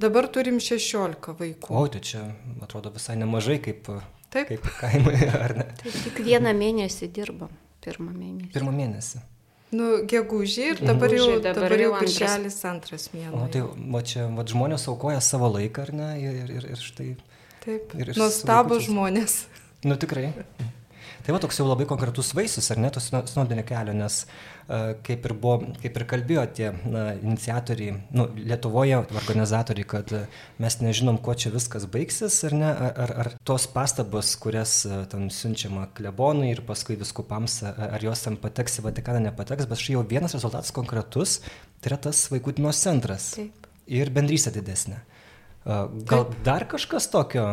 Dabar 0.02 0.30
turim 0.32 0.62
16 0.64 1.36
vaikų. 1.42 1.74
O, 1.76 1.84
tai 1.92 2.00
čia 2.06 2.24
atrodo 2.64 2.94
visai 2.96 3.18
nemažai 3.20 3.60
kaip, 3.62 3.92
taip. 4.34 4.54
kaip 4.54 4.72
kaimai, 4.80 5.18
ar 5.44 5.58
ne? 5.60 5.68
Taip, 5.84 6.00
tik 6.08 6.24
vieną 6.26 6.56
mėnesį 6.58 7.12
dirbam, 7.14 7.52
pirmą 7.84 8.16
mėnesį. 8.16 8.54
Pirmą 8.56 8.74
mėnesį. 8.80 9.26
Nu, 9.72 10.02
gegužį 10.08 10.64
ir 10.74 10.82
dabar 10.84 11.14
jau, 11.16 11.28
dabar, 11.40 11.64
dabar 11.70 11.80
jau 11.80 11.92
birželis 12.02 12.58
antras 12.68 13.08
mėnuo. 13.14 13.46
O 13.46 13.52
tai 13.52 13.62
va 13.64 14.02
čia 14.04 14.26
va, 14.28 14.44
žmonės 14.48 14.88
aukoja 14.92 15.22
savo 15.24 15.48
laiką, 15.54 15.86
ar 15.86 15.94
ne? 15.96 16.10
Ir, 16.20 16.42
ir, 16.58 16.66
ir 16.74 16.82
štai. 16.82 17.14
Taip. 17.64 17.96
Ir, 17.96 18.12
ir 18.12 18.20
Nuostabus 18.20 18.90
žmonės. 18.90 19.44
Nu 19.88 19.96
tikrai. 20.02 20.34
Tai 21.22 21.36
va 21.36 21.40
toks 21.42 21.60
jau 21.60 21.68
labai 21.68 21.86
konkretus 21.90 22.32
vaisius, 22.34 22.72
ar 22.74 22.80
ne, 22.82 22.90
to 22.94 23.02
sinodinio 23.04 23.64
kelio, 23.68 23.94
nes 23.98 24.24
uh, 24.26 24.94
kaip, 25.06 25.28
ir 25.28 25.34
buvo, 25.38 25.74
kaip 25.84 26.00
ir 26.00 26.06
kalbėjo 26.10 26.46
tie 26.58 26.72
na, 26.90 27.04
iniciatoriai, 27.20 27.94
nu, 28.18 28.26
Lietuvoje 28.40 28.98
organizatoriai, 29.04 29.88
kad 29.94 30.14
uh, 30.18 30.40
mes 30.62 30.80
nežinom, 30.82 31.20
kuo 31.22 31.36
čia 31.38 31.54
viskas 31.54 31.86
baigsis, 31.94 32.40
ar 32.50 32.58
ne, 32.58 32.72
ar, 32.90 33.16
ar, 33.24 33.32
tos 33.48 33.68
pastabos, 33.70 34.34
kurias 34.42 34.80
uh, 34.90 35.04
ten 35.12 35.30
siunčiama 35.34 35.90
klebonui 35.98 36.50
ir 36.56 36.64
paskui 36.66 36.98
viskupams, 37.02 37.62
ar 37.70 38.02
jos 38.02 38.26
ten 38.26 38.40
pateks 38.42 38.82
į 38.82 38.88
Vatikaną, 38.90 39.22
nepateks, 39.30 39.70
bet 39.70 39.84
štai 39.84 40.00
jau 40.00 40.06
vienas 40.08 40.34
rezultatas 40.38 40.74
konkretus, 40.74 41.40
tai 41.82 41.94
yra 41.94 42.02
tas 42.10 42.26
vaikų 42.34 42.58
dienos 42.58 42.82
centras. 42.82 43.34
Taip. 43.38 43.70
Ir 43.92 44.10
bendrystė 44.14 44.54
didesnė. 44.56 45.02
Gal 45.64 46.26
dar 46.46 46.66
kažkas 46.66 47.06
tokio, 47.14 47.46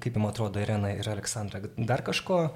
kaip 0.00 0.14
jums 0.14 0.30
atrodo, 0.30 0.60
Irena 0.62 0.94
ir 0.96 1.08
Aleksandra, 1.12 1.60
dar 1.76 2.00
kažko 2.06 2.46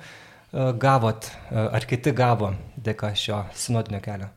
gavot, 0.81 1.29
ar 1.53 1.85
kiti 1.89 2.13
gavo 2.17 2.55
dėka 2.81 3.13
šio 3.17 3.43
sinodinio 3.57 4.01
kelio? 4.05 4.31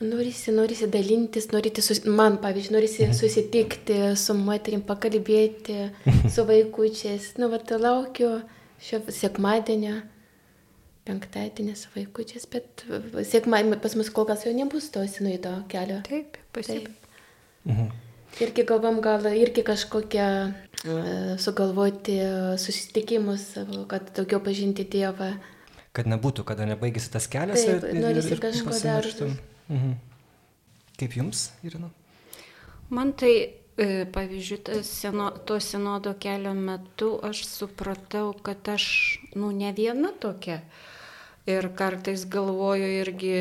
Norisi, 0.00 0.52
norisi 0.54 0.86
dalintis, 0.86 1.48
norisi, 1.50 1.82
sus... 1.82 2.04
man 2.06 2.36
pavyzdžiui, 2.42 2.74
norisi 2.74 3.02
mhm. 3.04 3.16
susitikti 3.18 3.96
su 4.18 4.34
moterim, 4.38 4.82
pakalbėti 4.86 5.88
su 6.34 6.44
vaikučiais. 6.46 7.32
Nu, 7.38 7.50
va, 7.50 7.58
laukiu 7.82 8.36
šio 8.82 9.00
sekmadienio, 9.14 9.96
penktadienį 11.06 11.74
su 11.78 11.90
vaikučiais, 11.94 12.46
bet 12.50 12.84
sekmadienį 13.26 13.80
pas 13.82 13.94
mus 13.98 14.10
kol 14.14 14.26
kas 14.28 14.46
jau 14.46 14.54
nebus 14.54 14.90
to 14.94 15.02
sinuido 15.10 15.56
kelio. 15.70 16.02
Taip, 16.06 16.38
pasiek. 16.54 16.90
Mhm. 17.66 18.07
Irgi 18.38 18.62
galvom 18.62 19.00
gal 19.02 19.24
irgi 19.34 19.64
kažkokią 19.66 20.26
sugalvoti 21.42 22.18
susitikimus, 22.58 23.50
kad 23.90 24.12
daugiau 24.14 24.38
pažinti 24.44 24.86
Dievą. 24.86 25.32
Kad 25.96 26.06
nebūtų, 26.06 26.44
kada 26.46 26.68
nebaigėsi 26.68 27.10
tas 27.10 27.26
kelias. 27.30 27.64
Taip, 27.66 27.88
ir, 27.88 27.98
norisi 27.98 28.36
ir, 28.36 28.42
kažko 28.42 28.76
dar. 28.84 29.08
Mhm. 29.68 29.96
Kaip 30.98 31.16
jums, 31.18 31.48
Irina? 31.66 31.90
Man 32.94 33.12
tai, 33.18 33.32
e, 33.78 34.06
pavyzdžiui, 34.14 34.82
seno, 34.86 35.30
to 35.46 35.58
senodo 35.62 36.14
kelio 36.18 36.54
metu 36.54 37.16
aš 37.22 37.42
supratau, 37.46 38.32
kad 38.42 38.70
aš, 38.70 38.86
nu, 39.34 39.50
ne 39.50 39.72
viena 39.74 40.14
tokia. 40.20 40.60
Ir 41.48 41.70
kartais 41.74 42.26
galvoju 42.28 42.88
irgi 43.00 43.34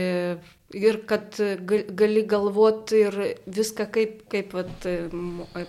ir 0.76 1.02
kad 1.08 1.38
gali 1.68 2.24
galvoti 2.28 3.04
ir 3.08 3.20
viską 3.46 3.88
kaip, 3.94 4.26
kaip 4.32 4.56
vat, 4.58 4.88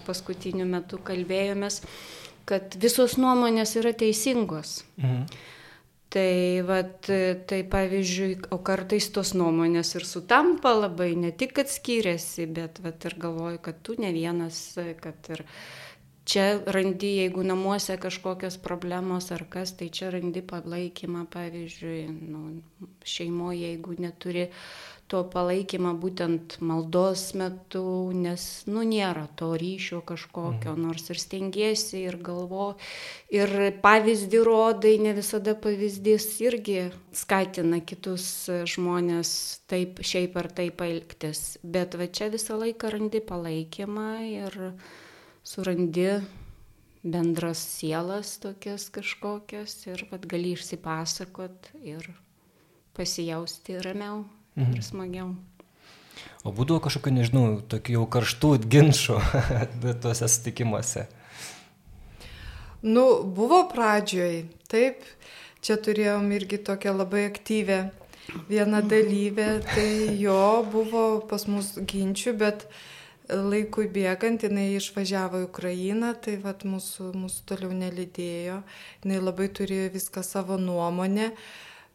paskutiniu 0.06 0.66
metu 0.66 0.98
kalbėjomės, 1.04 1.82
kad 2.48 2.74
visos 2.80 3.18
nuomonės 3.20 3.76
yra 3.78 3.94
teisingos. 3.96 4.82
Mhm. 4.98 5.28
Tai, 6.08 6.62
vat, 6.64 7.04
tai 7.50 7.58
pavyzdžiui, 7.68 8.38
o 8.56 8.58
kartais 8.64 9.10
tos 9.12 9.34
nuomonės 9.36 9.90
ir 9.98 10.06
sutampa 10.08 10.72
labai, 10.72 11.10
ne 11.20 11.34
tik, 11.36 11.52
kad 11.58 11.68
skiriasi, 11.68 12.46
bet 12.48 12.80
vat, 12.80 13.04
ir 13.04 13.18
galvoju, 13.20 13.60
kad 13.60 13.82
tu 13.84 13.98
ne 14.00 14.08
vienas, 14.16 14.62
kad 15.02 15.28
ir 15.34 15.44
čia 16.28 16.60
randi, 16.66 17.14
jeigu 17.22 17.42
namuose 17.46 17.96
kažkokios 17.96 18.58
problemos 18.60 19.30
ar 19.32 19.46
kas, 19.48 19.72
tai 19.78 19.88
čia 19.88 20.12
randi 20.12 20.42
palaikymą, 20.44 21.24
pavyzdžiui, 21.32 22.04
nu, 22.28 22.44
šeimoje, 23.04 23.64
jeigu 23.64 23.96
neturi 23.98 24.48
to 25.08 25.22
palaikymą 25.32 25.94
būtent 26.02 26.58
maldos 26.60 27.22
metu, 27.38 27.82
nes, 28.12 28.42
nu, 28.68 28.82
nėra 28.84 29.24
to 29.40 29.54
ryšio 29.56 30.02
kažkokio, 30.04 30.74
mhm. 30.74 30.84
nors 30.84 31.08
ir 31.08 31.20
stengiasi, 31.22 32.02
ir 32.10 32.18
galvo, 32.20 32.74
ir 33.32 33.54
pavyzdį 33.80 34.44
rodai, 34.44 34.98
ne 35.00 35.16
visada 35.16 35.56
pavyzdys 35.56 36.28
irgi 36.44 36.90
skatina 37.16 37.80
kitus 37.80 38.28
žmonės 38.68 39.32
taip, 39.70 40.04
šiaip 40.04 40.36
ar 40.36 40.52
taip 40.60 40.84
elgtis. 40.84 41.56
Bet 41.64 41.96
va 41.96 42.12
čia 42.12 42.28
visą 42.34 42.60
laiką 42.60 42.92
randi 42.98 43.24
palaikymą 43.24 44.10
ir 44.28 44.62
surandi 45.48 46.20
bendras 47.02 47.58
sielas 47.58 48.36
tokias 48.38 48.88
kažkokias 48.92 49.86
ir 49.86 50.04
vad 50.10 50.26
gali 50.28 50.52
išsipasakot 50.52 51.70
ir 51.80 52.10
pasijausti 52.92 53.78
ramiau 53.80 54.24
mhm. 54.56 54.74
ir 54.76 54.84
smagiau. 54.84 55.30
O 56.44 56.52
būdavo 56.52 56.82
kažkokio, 56.84 57.14
nežinau, 57.14 57.46
tokių 57.70 57.94
jau 57.94 58.04
karštų 58.16 58.50
ginčių 58.74 59.16
tuose 60.02 60.28
sutikimuose? 60.28 61.06
Nu, 62.82 63.06
buvo 63.22 63.62
pradžioj, 63.72 64.42
taip, 64.70 65.00
čia 65.64 65.78
turėjom 65.80 66.28
irgi 66.36 66.60
tokią 66.68 66.92
labai 66.98 67.24
aktyvę 67.30 67.80
vieną 68.50 68.84
dalyvę, 68.90 69.48
tai 69.72 69.88
jo 70.20 70.38
buvo 70.68 71.08
pas 71.30 71.48
mus 71.48 71.72
ginčių, 71.80 72.36
bet 72.38 72.68
laikui 73.28 73.88
bėgant 73.92 74.44
jinai 74.46 74.70
išvažiavo 74.78 75.42
į 75.42 75.48
Ukrainą, 75.48 76.14
tai 76.22 76.38
vat 76.42 76.64
mūsų, 76.68 77.12
mūsų 77.18 77.44
toliau 77.50 77.74
nelidėjo, 77.76 78.62
jinai 79.04 79.20
labai 79.20 79.48
turėjo 79.52 79.92
viską 79.96 80.24
savo 80.26 80.58
nuomonę. 80.60 81.32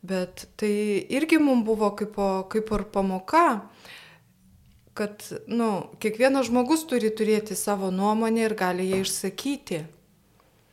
Bet 0.03 0.47
tai 0.59 0.73
irgi 1.15 1.39
mums 1.39 1.63
buvo 1.65 1.89
kaip, 1.95 2.17
kaip 2.51 2.71
ir 2.75 2.83
pamoka, 2.91 3.47
kad 4.93 5.23
nu, 5.47 5.69
kiekvienas 6.03 6.49
žmogus 6.51 6.83
turi 6.89 7.09
turėti 7.15 7.55
savo 7.57 7.89
nuomonę 7.91 8.43
ir 8.45 8.57
gali 8.59 8.89
ją 8.91 9.01
išsakyti. 9.05 9.83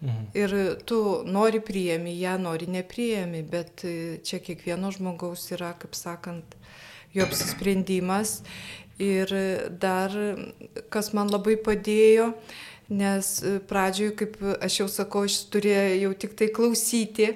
Mhm. 0.00 0.26
Ir 0.34 0.54
tu 0.88 0.98
nori 1.28 1.60
priemi 1.60 2.16
ją, 2.18 2.38
nori 2.40 2.66
nepriemi, 2.66 3.42
bet 3.44 3.84
čia 4.24 4.40
kiekvieno 4.40 4.92
žmogaus 4.96 5.44
yra, 5.52 5.74
kaip 5.78 5.96
sakant, 5.96 6.56
jo 7.12 7.24
apsisprendimas. 7.26 8.40
Ir 9.00 9.32
dar, 9.80 10.12
kas 10.92 11.14
man 11.16 11.30
labai 11.32 11.56
padėjo, 11.56 12.34
nes 12.92 13.32
pradžioje, 13.70 14.12
kaip 14.18 14.38
aš 14.60 14.80
jau 14.82 14.88
sakau, 14.92 15.24
aš 15.24 15.38
turėjau 15.54 16.12
tik 16.20 16.36
tai 16.36 16.50
klausyti, 16.52 17.30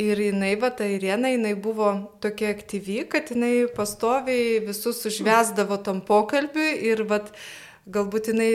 Ir 0.00 0.16
jinai, 0.16 0.54
va, 0.56 0.70
ta 0.72 0.86
Irena, 0.88 1.28
jinai 1.28 1.52
buvo 1.60 1.90
tokia 2.24 2.54
aktyvi, 2.54 3.02
kad 3.12 3.28
jinai 3.28 3.66
pastoviai 3.76 4.62
visus 4.64 5.02
užvesdavo 5.04 5.76
tam 5.84 6.00
pokalbiui 6.00 6.78
ir, 6.88 7.02
va, 7.10 7.18
galbūt 7.92 8.30
jinai 8.32 8.48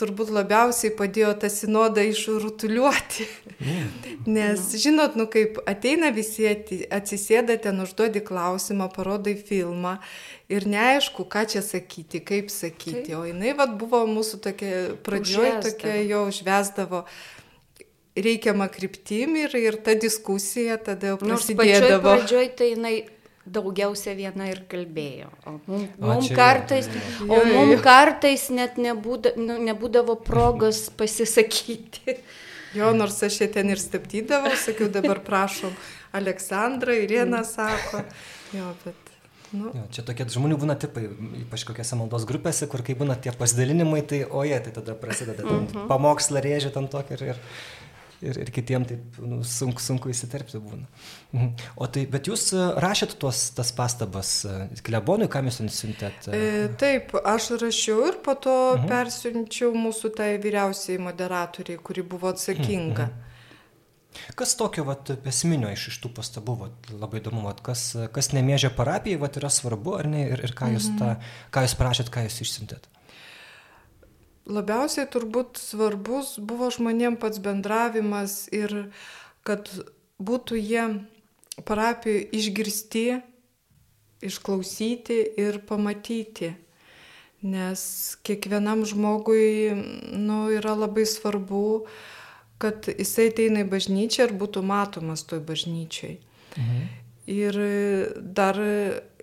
turbūt 0.00 0.32
labiausiai 0.34 0.92
padėjo 0.96 1.34
tą 1.42 1.50
sinodą 1.52 2.04
išrutuliuoti. 2.08 3.26
Nes, 4.26 4.70
žinot, 4.80 5.16
nu 5.20 5.26
kaip 5.30 5.60
ateina 5.68 6.10
visi, 6.16 6.48
atsisėda 6.90 7.58
ten, 7.62 7.82
užduodi 7.84 8.22
klausimą, 8.24 8.88
parodai 8.94 9.36
filmą 9.36 9.98
ir 10.50 10.66
neaišku, 10.68 11.26
ką 11.30 11.44
čia 11.52 11.62
sakyti, 11.64 12.22
kaip 12.24 12.50
sakyti. 12.52 13.12
Taip. 13.12 13.18
O 13.20 13.26
jinai, 13.28 13.52
vad, 13.58 13.76
buvo 13.80 14.02
mūsų 14.10 14.40
tokia 14.48 14.72
pradžioje, 15.06 15.54
tokia 15.68 16.00
jo 16.02 16.24
užvesdavo 16.30 17.04
reikiamą 18.20 18.66
kryptim 18.72 19.36
ir, 19.38 19.54
ir 19.56 19.78
ta 19.84 19.94
diskusija 19.94 20.80
tada 20.82 21.12
jau 21.12 21.20
prasidėdavo. 21.20 22.02
Nors 22.02 22.24
pradžioj 22.24 22.52
tai 22.58 22.72
jinai 22.74 22.94
daugiausia 23.54 24.14
viena 24.18 24.48
ir 24.50 24.62
kalbėjo. 24.70 25.30
O 25.46 25.56
mums 25.66 25.98
mum 25.98 26.28
kartais, 26.36 26.88
o 27.26 27.40
mum 27.50 27.74
kartais 27.84 28.48
net 28.54 28.78
nebūda, 28.80 29.34
nu, 29.40 29.58
nebūdavo 29.70 30.18
progos 30.26 30.86
pasisakyti. 31.00 32.18
Jo, 32.76 32.92
nors 32.94 33.18
aš 33.26 33.40
ten 33.50 33.72
ir 33.72 33.82
stabdydavau, 33.82 34.54
sakiau, 34.54 34.90
dabar 34.94 35.18
prašom, 35.26 35.74
Aleksandra, 36.14 36.94
Irena 37.02 37.42
sako. 37.46 38.04
Jo, 38.54 38.72
bet 38.84 39.10
Nu. 39.50 39.72
Jo, 39.74 39.82
čia 39.90 40.04
tokie 40.06 40.22
žmonių 40.30 40.56
būna 40.62 40.76
tipai, 40.78 41.08
ypač 41.42 41.64
kokiose 41.66 41.96
maldos 41.98 42.22
grupėse, 42.28 42.68
kur 42.70 42.84
kai 42.86 42.94
būna 42.98 43.16
tie 43.18 43.32
pasidalinimai, 43.34 44.04
tai 44.06 44.20
oje, 44.22 44.60
tai 44.66 44.72
tada 44.76 44.94
prasideda 44.94 45.42
mm 45.42 45.66
-hmm. 45.66 45.88
pamokslą 45.90 46.42
rėžė 46.44 46.70
tam 46.70 46.86
tokį 46.86 47.16
ir, 47.16 47.24
ir 47.32 47.40
ir, 48.24 48.40
ir 48.44 48.50
kitiem 48.54 48.84
taip 48.88 49.20
nu, 49.22 49.40
sunku, 49.46 49.82
sunku 49.82 50.10
įsiterpti 50.12 50.60
būna. 50.62 50.86
Mhm. 51.32 51.50
O 51.80 51.88
tai, 51.92 52.04
bet 52.10 52.28
jūs 52.30 52.50
e, 52.56 52.66
rašėt 52.82 53.16
tuos, 53.22 53.46
tas 53.56 53.72
pastabas 53.76 54.32
e, 54.48 54.56
klebonui, 54.86 55.30
kam 55.32 55.48
jūs 55.48 55.60
siuntėt? 55.76 56.30
E, 56.34 56.68
taip, 56.80 57.14
aš 57.18 57.52
rašiau 57.62 58.04
ir 58.10 58.20
po 58.24 58.36
to 58.36 58.56
mhm. 58.76 58.90
persiunčiau 58.90 59.72
mūsų 59.76 60.14
tai 60.20 60.34
vyriausiai 60.42 61.00
moderatoriai, 61.02 61.80
kuri 61.82 62.06
buvo 62.06 62.32
atsakinga. 62.34 63.08
Mhm. 63.08 63.26
Kas 64.34 64.56
tokio 64.58 64.82
vat, 64.88 65.12
esminio 65.30 65.68
iš, 65.70 65.84
iš 65.92 65.98
tų 66.02 66.10
pastabų, 66.16 66.56
vat, 66.64 66.88
labai 66.90 67.20
įdomu, 67.20 67.44
vat, 67.46 67.60
kas, 67.62 67.92
kas 68.10 68.32
nemėžia 68.34 68.72
parapijai, 68.74 69.20
vat, 69.22 69.38
yra 69.38 69.50
svarbu, 69.54 69.94
ar 70.00 70.08
ne, 70.10 70.24
ir, 70.32 70.42
ir 70.48 70.54
ką, 70.58 70.72
jūs 70.74 70.90
ta, 70.98 71.14
mhm. 71.14 71.36
ką 71.54 71.62
jūs 71.66 71.76
prašėt, 71.78 72.10
ką 72.12 72.26
jūs 72.26 72.40
išsintėt? 72.46 72.90
Labiausiai 74.50 75.08
turbūt 75.10 75.58
svarbus 75.60 76.34
buvo 76.38 76.70
žmonėm 76.72 77.18
pats 77.20 77.40
bendravimas 77.42 78.44
ir 78.54 78.90
kad 79.46 79.70
būtų 80.20 80.58
jie 80.60 80.84
parapijoje 81.66 82.26
išgirsti, 82.36 83.04
išklausyti 84.26 85.20
ir 85.40 85.60
pamatyti. 85.68 86.54
Nes 87.40 87.82
kiekvienam 88.26 88.84
žmogui 88.84 89.72
nu, 90.12 90.42
yra 90.52 90.74
labai 90.76 91.06
svarbu, 91.08 91.86
kad 92.60 92.90
jisai 92.90 93.30
ateina 93.30 93.62
į 93.64 93.70
bažnyčią 93.72 94.28
ir 94.28 94.34
būtų 94.36 94.60
matomas 94.66 95.24
toj 95.24 95.40
bažnyčiai. 95.48 96.18
Mhm. 96.60 96.82
Ir 97.30 97.56
dar 98.36 98.58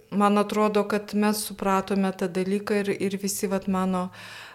man 0.10 0.40
atrodo, 0.42 0.86
kad 0.90 1.14
mes 1.14 1.44
supratome 1.46 2.10
tą 2.18 2.30
dalyką 2.32 2.82
ir, 2.82 2.90
ir 2.96 3.18
visi 3.22 3.50
vat, 3.52 3.68
mano 3.68 4.08
uh, 4.08 4.47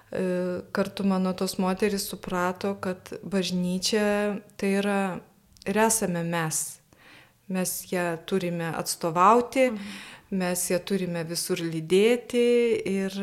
kartu 0.72 1.04
mano 1.08 1.32
tos 1.32 1.56
moteris 1.58 2.04
suprato, 2.10 2.74
kad 2.80 3.14
bažnyčia 3.24 4.38
tai 4.60 4.74
yra 4.80 5.02
ir 5.66 5.78
esame 5.78 6.24
mes. 6.24 6.58
Mes 7.52 7.70
ją 7.90 8.16
turime 8.26 8.72
atstovauti, 8.76 9.70
mhm. 9.70 9.94
mes 10.40 10.66
ją 10.70 10.78
turime 10.84 11.24
visur 11.28 11.60
lydėti 11.60 12.44
ir 12.88 13.16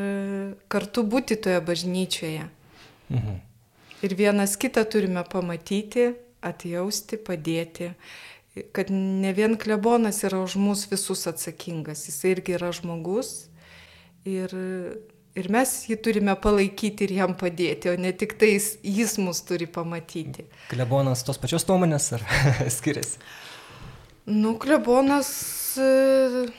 kartu 0.68 1.06
būti 1.06 1.40
toje 1.42 1.62
bažnyčioje. 1.66 2.50
Mhm. 3.10 3.38
Ir 4.00 4.16
vienas 4.16 4.56
kitą 4.56 4.86
turime 4.88 5.26
pamatyti, 5.28 6.14
atjausti, 6.46 7.20
padėti. 7.20 7.92
Kad 8.76 8.92
ne 8.92 9.32
vien 9.36 9.58
klebonas 9.60 10.24
yra 10.28 10.40
už 10.44 10.56
mus 10.60 10.86
visus 10.92 11.26
atsakingas, 11.30 12.06
jis 12.08 12.20
irgi 12.32 12.56
yra 12.58 12.72
žmogus. 12.76 13.50
Ir 14.28 14.54
Ir 15.40 15.48
mes 15.54 15.72
jį 15.88 15.96
turime 16.04 16.34
palaikyti 16.42 17.06
ir 17.08 17.14
jam 17.22 17.36
padėti, 17.38 17.92
o 17.92 18.00
ne 18.00 18.12
tik 18.18 18.36
tais 18.42 18.74
jis 18.84 19.16
mus 19.22 19.40
turi 19.48 19.70
pamatyti. 19.70 20.48
Klebonas 20.72 21.24
tos 21.28 21.40
pačios 21.40 21.68
nuomonės 21.70 22.10
ar 22.18 22.26
skiriasi? 22.78 23.22
Nu, 24.30 24.58
klebonas. 24.62 25.30
E, 25.80 26.50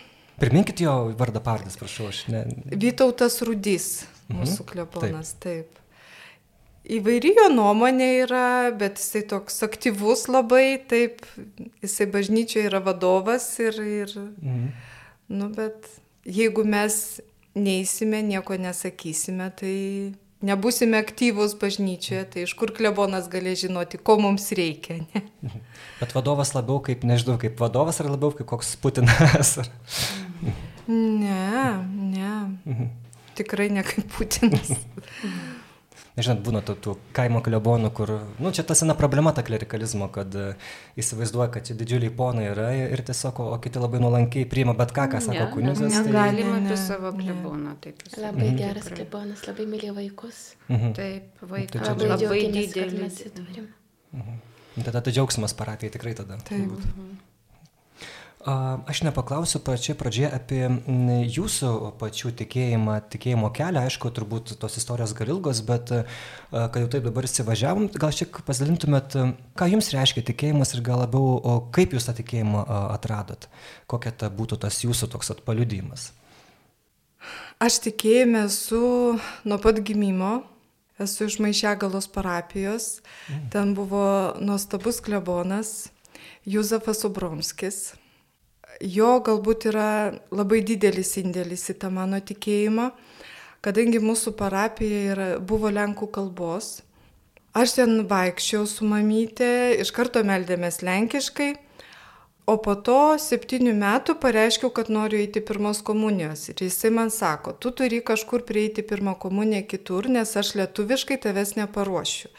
Priminkit 0.40 0.80
jo 0.80 0.94
vardą 1.18 1.42
pardas, 1.44 1.76
prašau, 1.76 2.08
aš 2.10 2.24
ne. 2.32 2.46
Vytautas 2.72 3.40
Rudys, 3.46 3.90
mhm. 4.28 4.40
mūsų 4.40 4.62
mhm. 4.62 4.70
klebonas, 4.72 5.34
taip. 5.36 5.68
taip. 5.74 5.76
Įvairi 6.90 7.34
jo 7.36 7.50
nuomonė 7.52 8.08
yra, 8.22 8.46
bet 8.74 8.96
jisai 8.98 9.20
toks 9.28 9.60
aktyvus 9.66 10.24
labai, 10.32 10.80
taip, 10.90 11.20
jisai 11.84 12.08
bažnyčioje 12.10 12.70
yra 12.70 12.80
vadovas 12.82 13.46
ir, 13.60 13.76
ir 13.84 14.14
mhm. 14.16 14.70
nu, 15.36 15.50
bet 15.54 15.90
jeigu 16.24 16.64
mes 16.64 17.20
neįsime, 17.60 18.22
nieko 18.26 18.56
nesakysime, 18.60 19.50
tai 19.60 19.76
nebusime 20.42 20.98
aktyvus 21.00 21.54
bažnyčioje, 21.60 22.24
tai 22.32 22.44
iš 22.46 22.54
kur 22.58 22.72
klebonas 22.76 23.28
gali 23.32 23.54
žinoti, 23.58 24.00
ko 24.00 24.16
mums 24.22 24.48
reikia. 24.56 25.02
Ne? 25.12 25.52
Bet 26.00 26.16
vadovas 26.16 26.54
labiau 26.56 26.80
kaip, 26.84 27.04
nežinau, 27.08 27.36
kaip 27.40 27.60
vadovas 27.60 28.00
ar 28.00 28.10
labiau 28.12 28.32
kaip 28.36 28.48
koks 28.50 28.74
Putinas? 28.80 29.58
Ar... 29.60 29.70
Ne, 30.88 31.76
ne. 31.84 32.34
Mhm. 32.64 32.92
Tikrai 33.38 33.70
ne 33.72 33.84
kaip 33.86 34.08
Putinas. 34.16 34.74
nežinot, 36.18 36.40
būna 36.44 36.62
tų, 36.66 36.74
tų 36.84 36.94
kaimo 37.16 37.42
klebonų, 37.44 37.90
kur, 37.96 38.12
nu, 38.42 38.52
čia 38.56 38.64
ta 38.66 38.76
sena 38.78 38.96
problema 38.98 39.32
ta 39.36 39.44
klerikalizmo, 39.46 40.08
kad 40.12 40.34
uh, 40.38 40.68
įsivaizduoja, 41.00 41.50
kad 41.54 41.68
čia 41.68 41.76
didžiuliai 41.78 42.12
ponai 42.16 42.48
yra 42.50 42.70
ir 42.78 43.04
tiesiog, 43.06 43.42
o 43.44 43.58
kiti 43.62 43.82
labai 43.82 44.02
nuolankiai 44.02 44.48
priima 44.50 44.74
bet 44.78 44.94
ką, 44.96 45.06
ką 45.14 45.22
sako 45.24 45.48
kunizas. 45.54 45.96
Tai... 45.96 46.04
Negalima 46.08 46.58
apie 46.60 46.78
savo 46.80 47.14
kleboną 47.16 47.76
taip. 47.84 48.04
Labai 48.16 48.50
mhm. 48.50 48.60
geras 48.60 48.92
klebonas, 48.92 49.46
labai 49.48 49.66
myli 49.70 49.94
vaikus. 49.96 50.44
Mhm. 50.68 50.94
Taip, 50.98 51.48
vaikai 51.54 51.78
tai 51.78 51.88
labai, 51.88 52.12
labai 52.14 52.44
didelis. 52.58 53.24
Mhm. 54.10 54.38
Tada 54.86 55.02
tai 55.04 55.12
džiaugsmas 55.12 55.54
parapijai 55.58 55.92
tikrai 55.96 56.14
tada. 56.18 56.40
Taip. 56.48 56.70
Mhm. 56.78 57.29
Aš 58.40 59.02
nepaklausiu 59.04 59.58
pačiai 59.60 59.92
pradžioje 60.00 60.28
apie 60.32 60.62
jūsų 61.28 61.90
pačių 62.00 62.30
tikėjimą, 62.38 62.94
tikėjimo 63.12 63.50
kelią, 63.52 63.82
aišku, 63.84 64.08
turbūt 64.16 64.54
tos 64.56 64.78
istorijos 64.80 65.12
gal 65.18 65.28
ilgos, 65.34 65.60
bet 65.60 65.92
kad 66.48 66.78
jau 66.80 66.88
taip 66.88 67.04
dabar 67.04 67.28
įsivažiavom, 67.28 67.90
gal 68.00 68.14
šiek 68.16 68.40
pasidalintumėt, 68.48 69.18
ką 69.60 69.68
jums 69.74 69.92
reiškia 69.92 70.24
tikėjimas 70.32 70.72
ir 70.72 70.80
gal 70.88 71.02
labiau, 71.04 71.68
kaip 71.76 71.92
jūs 71.92 72.08
tą 72.08 72.16
tikėjimą 72.16 72.64
atradot, 72.94 73.44
kokia 73.84 74.14
ta 74.24 74.32
būtų 74.32 74.62
tas 74.64 74.80
jūsų 74.86 75.10
toks 75.12 75.34
atpaliudymas. 75.36 76.08
Aš 77.60 77.82
tikėjime 77.90 78.46
esu 78.48 79.20
nuo 79.44 79.60
pat 79.60 79.84
gimimo, 79.84 80.46
esu 80.96 81.28
iš 81.28 81.42
Maišegalos 81.44 82.08
parapijos, 82.08 83.02
mm. 83.28 83.48
ten 83.52 83.76
buvo 83.76 84.32
nuostabus 84.40 85.04
klebonas 85.04 85.90
Juzefas 86.48 87.04
Obromskis 87.04 87.99
jo 88.80 89.14
galbūt 89.24 89.68
yra 89.70 89.90
labai 90.32 90.62
didelis 90.64 91.16
indėlis 91.20 91.68
į 91.72 91.78
tą 91.82 91.90
mano 91.92 92.20
tikėjimą, 92.20 92.90
kadangi 93.64 94.00
mūsų 94.02 94.34
parapija 94.38 95.00
yra, 95.14 95.28
buvo 95.38 95.70
lenkų 95.72 96.08
kalbos. 96.14 96.80
Aš 97.56 97.80
ten 97.80 98.04
vaikščiau 98.06 98.66
su 98.70 98.86
mamytė, 98.86 99.80
iš 99.82 99.90
karto 99.92 100.22
meldėmės 100.22 100.80
lenkiškai, 100.86 101.50
o 102.46 102.56
po 102.62 102.76
to 102.78 103.16
septynių 103.18 103.74
metų 103.78 104.16
pareiškiau, 104.22 104.70
kad 104.74 104.88
noriu 104.90 105.18
eiti 105.20 105.42
pirmos 105.42 105.82
komunijos. 105.86 106.46
Ir 106.50 106.62
jisai 106.66 106.92
man 106.94 107.10
sako, 107.14 107.52
tu 107.52 107.74
turi 107.74 108.00
kažkur 108.06 108.46
prieiti 108.46 108.86
pirmą 108.86 109.16
komuniją 109.18 109.66
kitur, 109.70 110.08
nes 110.08 110.36
aš 110.38 110.54
lietuviškai 110.60 111.18
tavęs 111.26 111.56
neparuošiu. 111.58 112.30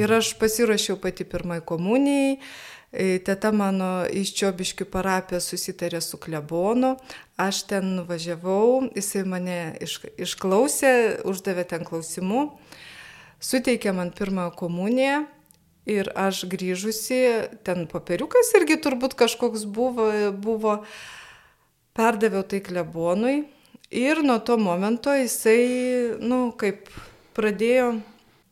Ir 0.00 0.12
aš 0.16 0.32
pasirašiau 0.40 0.96
pati 0.96 1.26
pirmai 1.28 1.60
komunijai 1.60 2.38
teta 2.94 3.50
mano 3.54 4.04
iš 4.06 4.32
Čiobiškių 4.38 4.86
parapijos 4.92 5.48
susitarė 5.50 6.00
su 6.04 6.18
klebonu, 6.22 6.94
aš 7.40 7.64
ten 7.70 7.94
nuvažiavau, 7.98 8.90
jisai 8.94 9.24
mane 9.26 9.58
iš, 9.82 9.98
išklausė, 10.14 10.92
uždavė 11.26 11.66
ten 11.72 11.86
klausimų, 11.86 12.46
suteikė 13.42 13.94
man 13.96 14.12
pirmą 14.14 14.50
komuniją 14.54 15.24
ir 15.90 16.12
aš 16.16 16.44
grįžusi, 16.50 17.20
ten 17.66 17.88
papiriukas 17.90 18.54
irgi 18.60 18.78
turbūt 18.80 19.18
kažkoks 19.18 19.66
buvo, 19.66 20.08
buvo 20.32 20.78
perdaviau 21.98 22.46
tai 22.46 22.62
klebonui 22.64 23.44
ir 23.90 24.22
nuo 24.22 24.38
to 24.38 24.56
momento 24.58 25.12
jisai, 25.14 26.16
nu, 26.22 26.48
kaip 26.58 26.88
pradėjo 27.34 27.98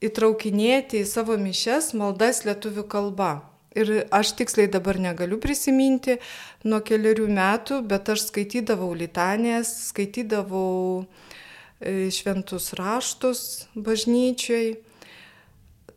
įtraukinėti 0.02 1.02
į 1.02 1.08
savo 1.08 1.38
mišes 1.38 1.92
maldas 1.98 2.42
lietuvių 2.46 2.86
kalba. 2.90 3.51
Ir 3.78 3.92
aš 4.12 4.34
tiksliai 4.36 4.68
dabar 4.68 4.98
negaliu 5.00 5.38
prisiminti 5.40 6.18
nuo 6.68 6.82
keliarių 6.84 7.28
metų, 7.32 7.80
bet 7.88 8.10
aš 8.12 8.26
skaitydavau 8.28 8.90
litanės, 8.96 9.70
skaitydavau 9.88 11.04
e, 11.80 12.10
šventus 12.12 12.72
raštus 12.76 13.44
bažnyčiai. 13.74 14.74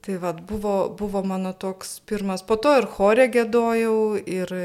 Tai 0.05 0.19
vad 0.21 0.43
buvo, 0.45 0.77
buvo 0.93 1.23
mano 1.25 1.51
toks 1.57 1.99
pirmas. 2.05 2.45
Po 2.45 2.55
to 2.61 2.77
ir 2.77 2.85
chore 2.85 3.25
gėdojau, 3.33 3.97
ir 4.21 4.55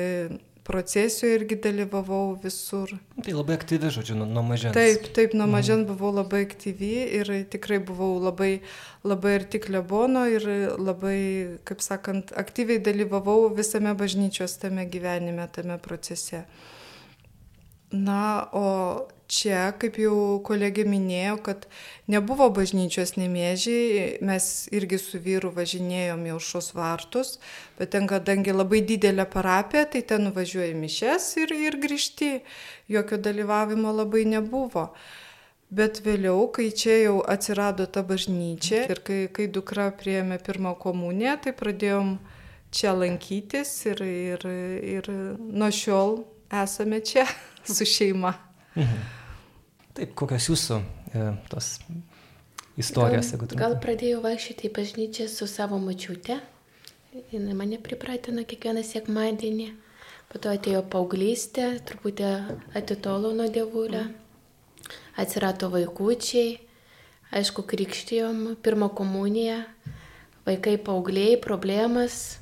procesijoje 0.71 1.41
irgi 1.41 1.59
dalyvavau 1.65 2.39
visur. 2.43 2.93
Tai 3.19 3.35
labai 3.35 3.59
aktyvi, 3.59 3.91
žodžiu, 3.91 4.17
nuo, 4.21 4.29
nuo 4.31 4.45
mažens. 4.47 4.77
Taip, 4.77 5.11
taip, 5.17 5.35
nuo 5.35 5.49
mhm. 5.49 5.57
mažens 5.57 5.87
buvau 5.91 6.13
labai 6.15 6.45
aktyvi 6.47 6.93
ir 7.21 7.33
tikrai 7.51 7.81
buvau 7.91 8.21
labai, 8.23 8.53
labai 9.03 9.37
arti 9.41 9.61
klebono 9.63 10.27
ir 10.31 10.47
labai, 10.79 11.21
kaip 11.67 11.83
sakant, 11.85 12.31
aktyviai 12.39 12.83
dalyvavau 12.87 13.49
visame 13.57 13.97
bažnyčios 13.99 14.61
tame 14.63 14.87
gyvenime, 14.91 15.49
tame 15.53 15.81
procese. 15.83 16.45
Na, 17.91 18.21
o 18.55 19.09
čia, 19.31 19.71
kaip 19.79 19.97
jau 20.01 20.41
kolegė 20.47 20.85
minėjo, 20.89 21.37
kad 21.47 21.67
nebuvo 22.11 22.49
bažnyčios 22.55 23.15
nemėžiai, 23.19 24.19
mes 24.27 24.45
irgi 24.75 24.99
su 25.01 25.21
vyru 25.23 25.53
važinėjom 25.55 26.27
į 26.27 26.35
aušos 26.35 26.73
vartus, 26.77 27.39
bet 27.79 27.95
ten, 27.95 28.09
kadangi 28.11 28.55
labai 28.55 28.83
didelė 28.87 29.29
parapija, 29.31 29.87
tai 29.93 30.03
ten 30.03 30.27
nuvažiuoji 30.29 30.75
mišes 30.79 31.31
ir, 31.45 31.55
ir 31.55 31.79
grįžti, 31.83 32.33
jokio 32.91 33.21
dalyvavimo 33.23 33.95
labai 34.03 34.27
nebuvo. 34.29 34.91
Bet 35.71 36.01
vėliau, 36.03 36.49
kai 36.51 36.73
čia 36.75 36.97
jau 36.99 37.21
atsirado 37.31 37.87
ta 37.87 38.03
bažnyčia 38.03 38.89
ir 38.91 38.99
kai, 39.07 39.21
kai 39.31 39.47
dukra 39.47 39.93
prieėmė 39.95 40.41
pirmą 40.43 40.75
komuniją, 40.83 41.37
tai 41.45 41.55
pradėjom 41.55 42.17
čia 42.75 42.97
lankytis 42.99 43.71
ir, 43.87 44.03
ir, 44.03 44.51
ir 44.99 45.13
nuo 45.39 45.71
šiol 45.71 46.25
esame 46.65 46.99
čia 47.07 47.29
su 47.77 47.87
šeima. 47.87 48.35
Mhm. 48.75 49.20
Taip, 50.01 50.15
kokios 50.17 50.47
jūsų 50.49 50.77
e, 51.13 51.23
tos 51.53 51.67
istorijos, 52.81 53.27
gal, 53.27 53.35
jeigu 53.35 53.49
trumpai? 53.51 53.59
Gal 53.61 53.75
pradėjau 53.83 54.23
vaikščioti 54.25 54.65
į 54.65 54.71
bažnyčią 54.79 55.27
su 55.29 55.45
savo 55.45 55.77
mačiute. 55.77 56.39
Jis 57.13 57.51
mane 57.59 57.77
pripratino 57.85 58.47
kiekvieną 58.49 58.81
sekmadienį. 58.81 59.67
Po 60.33 60.41
to 60.41 60.55
atėjo 60.57 60.81
paauglystė, 60.89 61.67
truputį 61.85 62.31
atitolo 62.81 63.35
nuo 63.37 63.51
dievulio. 63.53 64.07
Atsirado 65.21 65.69
vaikučiai. 65.69 66.57
Aišku, 67.37 67.69
krikštijom, 67.69 68.57
pirmą 68.65 68.89
komuniją. 68.97 69.67
Vaikai 70.49 70.79
paaugliai, 70.81 71.37
problemas. 71.45 72.39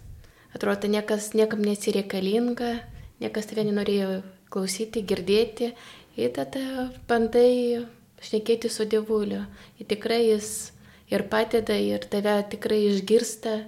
Atrodo, 0.54 0.86
niekas 0.86 1.32
niekam 1.34 1.66
nesireikalinga, 1.66 2.76
niekas 3.18 3.50
tave 3.50 3.66
nenorėjo 3.66 4.20
klausyti, 4.48 5.02
girdėti, 5.02 5.72
ir 6.18 6.34
tada 6.34 6.88
bandai 7.08 7.86
šnekėti 8.24 8.70
su 8.72 8.86
dievuliu. 8.90 9.44
Ir 9.78 9.88
tikrai 9.90 10.24
jis 10.26 10.72
ir 11.12 11.24
padeda, 11.30 11.76
ir 11.78 12.04
tave 12.10 12.36
tikrai 12.52 12.80
išgirsta. 12.90 13.58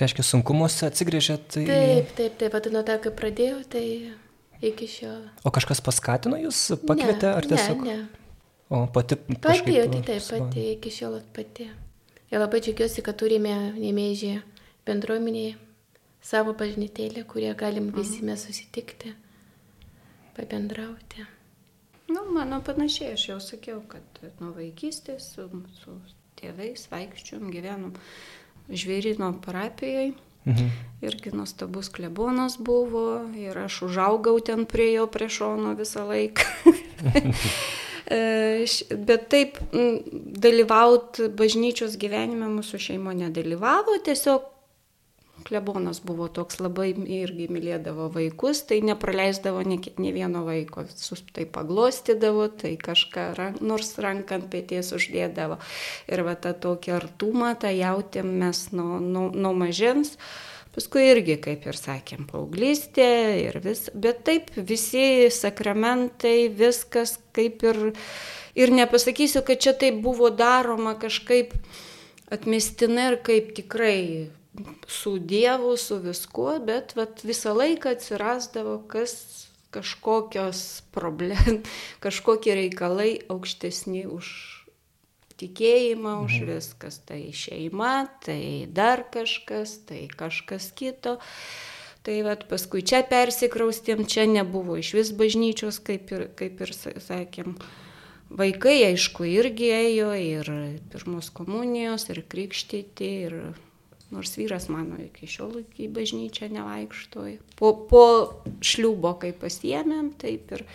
Reiškia, 0.00 0.24
sunkumuose 0.26 0.88
atsigrėžėt 0.88 1.60
į... 1.60 1.64
Taip, 1.68 2.12
taip, 2.18 2.36
taip, 2.40 2.54
pat 2.54 2.66
nuo 2.74 2.82
to, 2.86 2.96
kai 3.02 3.12
pradėjau, 3.14 3.60
tai 3.70 3.84
iki 4.64 4.88
šiol. 4.90 5.20
O 5.46 5.52
kažkas 5.54 5.82
paskatino 5.84 6.38
jūs, 6.40 6.66
pakvietė, 6.82 7.28
ne, 7.28 7.34
ar 7.38 7.48
tiesiog? 7.50 7.84
Ne, 7.86 7.98
ne. 8.00 8.22
O 8.74 8.86
pati. 8.90 9.18
Pati, 9.38 9.76
tai 9.76 10.02
taip, 10.02 10.24
pati, 10.30 10.64
iki 10.74 10.90
šiol 10.94 11.20
pati. 11.36 11.68
Ir 12.32 12.42
labai 12.42 12.58
džiaugiuosi, 12.64 13.04
kad 13.06 13.20
turime 13.20 13.54
nemėžį 13.76 14.32
bendruomenėje 14.88 15.54
savo 16.24 16.56
bažnytėlę, 16.58 17.22
kurie 17.28 17.52
galim 17.54 17.92
visi 17.94 18.22
mhm. 18.22 18.32
mes 18.32 18.46
susitikti 18.48 19.14
pabendrauti. 20.34 21.28
Nu, 22.08 22.20
mano 22.32 22.60
panašiai, 22.64 23.14
aš 23.16 23.28
jau 23.28 23.40
sakiau, 23.40 23.80
kad 23.88 24.20
nuo 24.40 24.52
vaikystės 24.56 25.30
su, 25.34 25.48
su 25.78 25.96
tėvais 26.40 26.84
vaikščiom, 26.92 27.48
gyvenom 27.54 27.94
žvėrino 28.68 29.32
parapijai. 29.44 30.12
Mhm. 30.44 30.66
Irgi 31.04 31.30
nuostabus 31.32 31.88
klebonas 31.88 32.58
buvo 32.60 33.22
ir 33.40 33.56
aš 33.62 33.78
užaugau 33.86 34.36
ten 34.44 34.66
prie 34.68 34.90
jo 34.92 35.06
prie 35.08 35.30
šono 35.32 35.72
visą 35.78 36.04
laiką. 36.10 36.44
E, 38.04 38.66
bet 39.08 39.30
taip 39.32 39.56
dalyvauti 40.44 41.30
bažnyčios 41.32 41.94
gyvenime 41.96 42.50
mūsų 42.52 42.76
šeimo 42.90 43.14
nedalyvavo, 43.16 43.94
tiesiog 44.04 44.44
klebonas 45.44 46.00
buvo 46.04 46.26
toks 46.32 46.58
labai 46.62 46.90
irgi 46.94 47.46
mylėdavo 47.52 48.08
vaikus, 48.14 48.62
tai 48.68 48.80
nepraleisdavo 48.84 49.62
ne, 49.68 49.78
ne 50.00 50.12
vieno 50.14 50.44
vaiko, 50.46 50.86
tai 51.36 51.44
paglostydavo, 51.50 52.48
tai 52.62 52.74
kažką 52.80 53.26
rank, 53.38 53.60
nors 53.64 53.94
ranką 54.00 54.40
ant 54.40 54.48
pėties 54.52 54.94
uždėdavo. 54.96 55.60
Ir 56.10 56.24
va 56.26 56.34
tą 56.40 56.54
tokį 56.66 56.96
artumą, 56.96 57.54
tą 57.60 57.72
jautėm 57.74 58.34
mes 58.40 58.66
nuo, 58.76 58.98
nuo, 59.00 59.28
nuo 59.30 59.54
mažens. 59.56 60.16
Paskui 60.74 61.04
irgi, 61.06 61.36
kaip 61.38 61.68
ir 61.70 61.76
sakėm, 61.78 62.24
paauglystė 62.26 63.10
ir 63.44 63.60
vis, 63.62 63.86
bet 63.94 64.24
taip, 64.26 64.48
visi 64.56 65.30
sakramentai, 65.30 66.48
viskas 66.50 67.20
kaip 67.36 67.62
ir, 67.62 67.82
ir 68.58 68.74
nepasakysiu, 68.74 69.44
kad 69.46 69.62
čia 69.62 69.76
taip 69.78 70.00
buvo 70.02 70.32
daroma 70.34 70.96
kažkaip 70.98 71.54
atmestinai 72.34 73.12
ir 73.12 73.20
kaip 73.22 73.54
tikrai 73.54 74.00
su 74.86 75.18
Dievu, 75.18 75.76
su 75.76 75.98
viskuo, 76.02 76.58
bet 76.62 76.94
vat, 76.96 77.24
visą 77.26 77.54
laiką 77.56 77.94
atsirasdavo 77.96 78.78
kas 78.88 79.16
kažkokios 79.74 80.82
problem, 80.94 81.62
kažkokie 82.04 82.54
reikalai 82.54 83.18
aukštesni 83.28 84.06
už 84.06 84.28
tikėjimą, 85.40 86.20
už 86.24 86.38
mhm. 86.38 86.52
viskas. 86.52 87.00
Tai 87.06 87.20
šeima, 87.34 88.06
tai 88.24 88.66
dar 88.70 89.04
kažkas, 89.10 89.80
tai 89.88 90.06
kažkas 90.10 90.70
kito. 90.78 91.18
Tai 92.04 92.18
vat, 92.26 92.44
paskui 92.50 92.84
čia 92.84 93.00
persikraustėm, 93.08 94.04
čia 94.04 94.26
nebuvo 94.28 94.76
iš 94.76 94.92
vis 94.92 95.10
bažnyčios, 95.16 95.80
kaip 95.80 96.12
ir, 96.12 96.26
kaip 96.36 96.60
ir 96.60 96.74
sakėm. 96.76 97.56
Vaikai, 98.34 98.76
aišku, 98.90 99.24
irgi 99.24 99.70
ėjo 99.72 100.10
ir 100.18 100.50
pirmos 100.92 101.30
komunijos, 101.32 102.10
ir 102.12 102.20
krikštyti, 102.28 103.08
ir 103.28 103.38
nors 104.12 104.36
vyras 104.36 104.68
mano 104.72 104.98
iki 105.00 105.28
šiol 105.30 105.62
į 105.80 105.88
bažnyčią 105.94 106.50
nevaikšto. 106.52 107.26
Po, 107.58 107.72
po 107.88 108.04
šliubo, 108.64 109.16
kai 109.22 109.32
pasiemėm, 109.36 110.12
taip 110.20 110.52
ir 110.58 110.66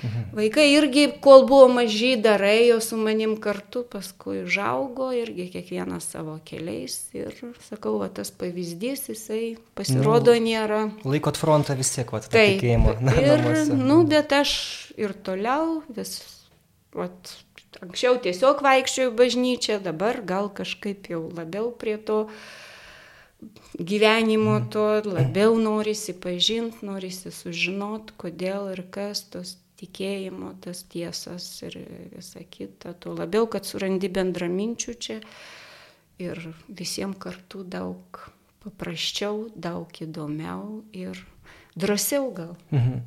Mhm. 0.00 0.32
Vaikai 0.34 0.66
irgi, 0.72 1.04
kol 1.22 1.44
buvo 1.46 1.68
maži, 1.70 2.14
dar 2.22 2.42
ėjo 2.46 2.78
su 2.82 2.96
manim 2.98 3.36
kartu, 3.42 3.84
paskui 3.88 4.40
užaugo 4.46 5.10
irgi 5.14 5.48
kiekvienas 5.52 6.08
savo 6.14 6.38
keliais. 6.48 6.96
Ir 7.16 7.36
sakau, 7.68 7.98
va, 8.00 8.08
tas 8.12 8.32
pavyzdys, 8.34 9.06
jisai 9.12 9.42
pasirodo 9.78 10.34
nu, 10.34 10.46
nėra. 10.48 10.82
Laikot 11.06 11.38
frontą 11.40 11.76
vis 11.78 11.92
tiek, 11.94 12.10
va, 12.14 12.22
tikėjimo. 12.24 12.96
Na, 13.04 13.16
ir, 13.20 13.44
namuose. 13.44 13.78
nu, 13.78 14.00
bet 14.08 14.34
aš 14.40 14.54
ir 14.98 15.14
toliau 15.26 15.82
vis, 15.92 16.18
va, 16.96 17.10
anksčiau 17.80 18.18
tiesiog 18.22 18.60
vaikščiojau 18.64 19.14
bažnyčią, 19.16 19.78
dabar 19.84 20.20
gal 20.26 20.50
kažkaip 20.52 21.08
jau 21.12 21.24
labiau 21.32 21.70
prie 21.72 21.96
to 21.96 22.26
gyvenimo 23.78 24.58
mhm. 24.58 24.68
to 24.70 24.84
labiau 25.08 25.56
norisi 25.58 26.14
pažinti, 26.14 26.84
norisi 26.86 27.32
sužinoti, 27.34 28.14
kodėl 28.20 28.70
ir 28.74 28.84
kas 28.94 29.24
tos 29.32 29.56
tikėjimo, 29.82 30.52
tas 30.62 30.84
tiesas 30.86 31.46
ir 31.66 31.80
visa 32.12 32.44
kita. 32.46 32.94
Tuo 32.94 33.16
labiau, 33.18 33.48
kad 33.50 33.66
surandi 33.66 34.10
bendraminčių 34.12 34.94
čia 34.94 35.18
ir 36.22 36.38
visiems 36.68 37.18
kartu 37.18 37.64
daug 37.66 38.20
paprasčiau, 38.62 39.48
daug 39.58 39.90
įdomiau 40.04 40.84
ir 40.94 41.18
drąsiau 41.74 42.30
gal. 42.36 42.54
Mhm. 42.70 43.02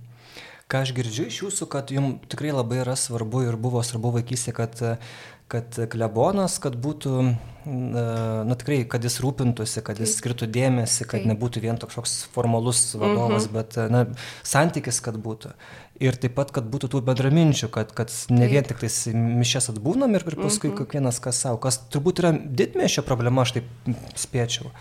Ką 0.75 0.81
aš 0.83 0.91
girdžiu 0.91 1.29
iš 1.29 1.37
jūsų, 1.39 1.69
kad 1.71 1.91
jums 1.95 2.25
tikrai 2.27 2.49
labai 2.51 2.81
yra 2.81 2.97
svarbu 2.99 3.45
ir 3.45 3.55
buvo 3.55 3.79
svarbu 3.79 4.17
vaikystė, 4.17 4.51
kad 4.57 4.81
kad 5.47 5.77
klebonas, 5.93 6.57
kad 6.61 6.73
būtų, 6.81 7.11
na 7.69 8.57
tikrai, 8.57 8.79
kad 8.89 9.03
jis 9.05 9.19
rūpintųsi, 9.21 9.83
kad 9.85 9.99
jis 10.01 10.15
skirtų 10.17 10.47
dėmesį, 10.49 11.05
kad 11.09 11.27
nebūtų 11.29 11.61
vien 11.67 11.77
toks 11.81 12.23
formalus 12.33 12.81
vadovas, 12.97 13.45
mhm. 13.45 13.53
bet, 13.53 13.77
na, 13.93 14.03
santykis, 14.41 14.99
kad 15.05 15.19
būtų. 15.21 15.53
Ir 16.03 16.17
taip 16.19 16.33
pat, 16.35 16.49
kad 16.51 16.65
būtų 16.67 16.89
tų 16.91 17.03
bendraminčių, 17.07 17.69
kad, 17.71 17.93
kad 17.95 18.11
ne 18.33 18.49
vien 18.51 18.65
tik 18.67 18.81
tais 18.81 18.97
mišes 19.13 19.69
atbūnam 19.71 20.17
ir, 20.17 20.25
ir 20.25 20.39
paskui 20.41 20.73
mhm. 20.73 20.81
kiekvienas 20.81 21.21
kas 21.23 21.45
savo, 21.45 21.61
kas 21.61 21.79
turbūt 21.93 22.25
yra 22.25 22.33
didmešio 22.33 23.05
problema, 23.05 23.45
aš 23.45 23.59
taip 23.59 23.93
spėčiau. 24.17 24.73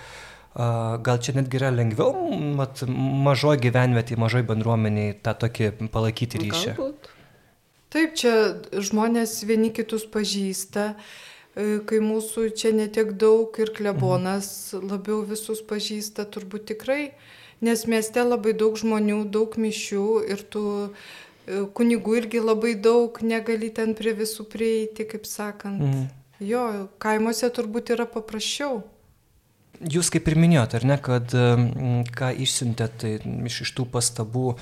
Gal 0.55 1.19
čia 1.19 1.33
netgi 1.35 1.59
yra 1.59 1.73
lengviau 1.75 2.31
mat, 2.55 2.85
mažoji 2.87 3.65
gyvenvietė, 3.65 4.15
mažoji 4.23 4.47
bendruomeniai 4.47 5.17
tą 5.27 5.35
tokį 5.43 5.91
palaikyti 5.91 6.39
ryšį? 6.45 6.75
Galbūt. 6.77 7.09
Taip, 7.95 8.15
čia 8.19 8.35
žmonės 8.71 9.35
vieni 9.47 9.73
kitus 9.75 10.07
pažįsta, 10.11 10.93
e, 10.95 11.81
kai 11.87 11.99
mūsų 12.03 12.49
čia 12.55 12.71
netiek 12.75 13.13
daug 13.19 13.55
ir 13.59 13.75
klebonas 13.75 14.49
labiau 14.79 15.21
visus 15.27 15.63
pažįsta, 15.63 16.27
turbūt 16.31 16.71
tikrai, 16.71 17.13
nes 17.59 17.85
mieste 17.91 18.23
labai 18.23 18.55
daug 18.55 18.79
žmonių, 18.79 19.25
daug 19.35 19.59
mišių 19.59 20.07
ir 20.31 20.47
tų 20.55 20.65
e, 20.87 21.67
kunigų 21.75 22.19
irgi 22.23 22.47
labai 22.47 22.77
daug, 22.79 23.19
negali 23.27 23.75
ten 23.75 23.99
prie 23.99 24.15
visų 24.23 24.47
prieiti, 24.55 25.03
kaip 25.03 25.27
sakant. 25.27 25.83
Mhm. 25.83 26.11
Jo, 26.43 26.67
kaimuose 27.03 27.51
turbūt 27.51 27.95
yra 27.95 28.07
paprasčiau. 28.11 28.85
Jūs 29.81 30.11
kaip 30.15 30.29
ir 30.31 30.39
minėjote, 30.39 30.79
ar 30.79 30.87
ne, 30.87 30.97
kad 31.03 31.35
ką 32.15 32.29
išsiuntėte 32.45 33.19
tai 33.23 33.35
iš, 33.49 33.63
iš 33.67 33.73
tų 33.77 33.89
pastabų, 33.91 34.55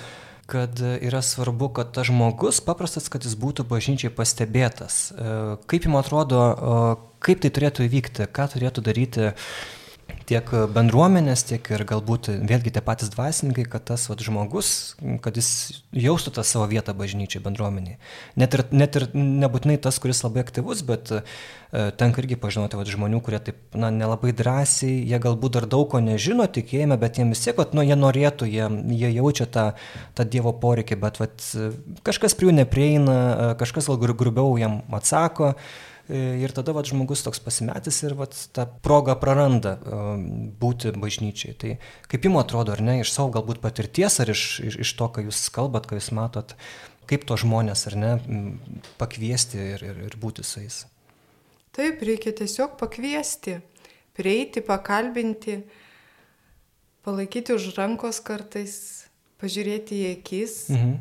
kad 0.53 0.81
yra 0.83 1.23
svarbu, 1.25 1.71
kad 1.77 1.93
tas 1.97 2.09
žmogus 2.11 2.61
paprastas, 2.65 3.09
kad 3.13 3.25
jis 3.25 3.37
būtų 3.41 3.65
bažnyčiai 3.69 4.13
pastebėtas. 4.13 4.97
E, 5.13 5.37
kaip 5.71 5.87
jums 5.87 6.01
atrodo, 6.03 6.41
kaip 7.25 7.45
tai 7.45 7.53
turėtų 7.55 7.87
įvykti, 7.87 8.27
ką 8.35 8.49
turėtų 8.57 8.85
daryti 8.85 9.31
tiek 10.29 10.49
bendruomenės, 10.75 11.45
tiek 11.49 11.69
ir 11.75 11.85
galbūt 11.89 12.31
vėlgi 12.49 12.73
tie 12.75 12.83
patys 12.85 13.11
dvasininkai, 13.13 13.65
kad 13.71 13.85
tas 13.91 14.07
vat, 14.11 14.23
žmogus, 14.25 14.95
kad 15.25 15.37
jis 15.39 15.83
jaustų 15.97 16.35
tą 16.37 16.45
savo 16.47 16.69
vietą 16.71 16.95
bažnyčiai, 16.97 17.43
bendruomeniai. 17.45 17.99
Net 18.41 18.57
ir, 18.57 18.65
net 18.73 18.99
ir 18.99 19.09
nebūtinai 19.17 19.79
tas, 19.83 19.99
kuris 20.03 20.23
labai 20.25 20.45
aktyvus, 20.45 20.83
bet 20.89 21.13
e, 21.17 21.23
tenka 22.01 22.23
irgi 22.23 22.39
pažinoti 22.41 22.81
vat, 22.81 22.91
žmonių, 22.95 23.21
kurie 23.25 23.43
taip, 23.45 23.61
na, 23.77 23.93
nelabai 23.95 24.35
drąsiai, 24.37 25.03
jie 25.11 25.23
galbūt 25.23 25.59
dar 25.59 25.69
daug 25.71 25.89
ko 25.93 26.03
nežino 26.05 26.49
tikėjime, 26.49 26.99
bet 27.03 27.21
jiems 27.21 27.37
vis 27.37 27.47
tiek, 27.47 27.59
vat, 27.61 27.77
nu, 27.77 27.85
jie 27.87 27.99
norėtų, 27.99 28.49
jie, 28.51 28.67
jie 28.97 29.15
jaučia 29.19 29.49
tą, 29.51 29.69
tą 30.19 30.29
Dievo 30.33 30.55
poreikį, 30.57 31.01
bet 31.03 31.23
vat, 31.23 31.49
kažkas 32.07 32.39
prie 32.39 32.51
jų 32.51 32.59
neprieina, 32.63 33.17
e, 33.17 33.55
kažkas 33.61 33.91
gal 33.93 34.15
grubiau 34.17 34.55
jam 34.61 34.81
atsako. 34.97 35.55
E, 35.57 35.91
ir 36.11 36.53
tada 36.55 36.75
vat, 36.75 36.89
žmogus 36.89 37.23
toks 37.23 37.41
pasimetęs 37.43 38.01
ir 38.03 38.15
vat, 38.19 38.35
tą 38.55 38.67
progą 38.83 39.15
praranda 39.21 39.77
e, 39.79 39.99
būti 40.61 40.95
bažnyčiai. 40.99 41.55
Tai 41.59 41.75
kaip 42.11 42.27
jums 42.27 42.43
atrodo, 42.43 42.75
ar 42.75 42.83
ne, 42.83 43.01
iš 43.03 43.13
savo 43.15 43.31
galbūt 43.37 43.63
patirties, 43.63 44.19
ar 44.23 44.33
iš, 44.33 44.47
iš, 44.67 44.79
iš 44.83 44.95
to, 44.99 45.09
ką 45.15 45.27
jūs 45.29 45.45
kalbat, 45.55 45.87
ką 45.87 46.01
jūs 46.01 46.11
matot, 46.17 46.57
kaip 47.11 47.27
to 47.29 47.39
žmonės, 47.39 47.87
ar 47.91 47.99
ne, 47.99 48.13
pakviesti 48.99 49.61
ir, 49.77 49.87
ir, 49.87 50.03
ir 50.09 50.19
būti 50.19 50.45
su 50.47 50.65
jais? 50.65 50.83
Taip, 51.73 52.03
reikia 52.05 52.35
tiesiog 52.37 52.75
pakviesti, 52.81 53.61
prieiti, 54.19 54.61
pakalbinti, 54.67 55.63
palaikyti 57.07 57.55
už 57.55 57.71
rankos 57.79 58.21
kartais, 58.25 58.75
pažiūrėti 59.41 60.03
į 60.03 60.13
akis. 60.19 60.59
Mhm. 60.75 60.93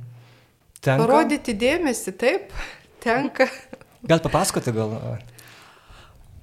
Tenka? 0.81 1.03
Parodyti 1.03 1.53
dėmesį, 1.57 2.15
taip, 2.21 2.55
tenka. 3.03 3.49
Gal 4.03 4.21
papasakoti 4.23 4.73
gal? 4.73 4.97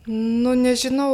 Nu, 0.09 0.55
nežinau, 0.57 1.13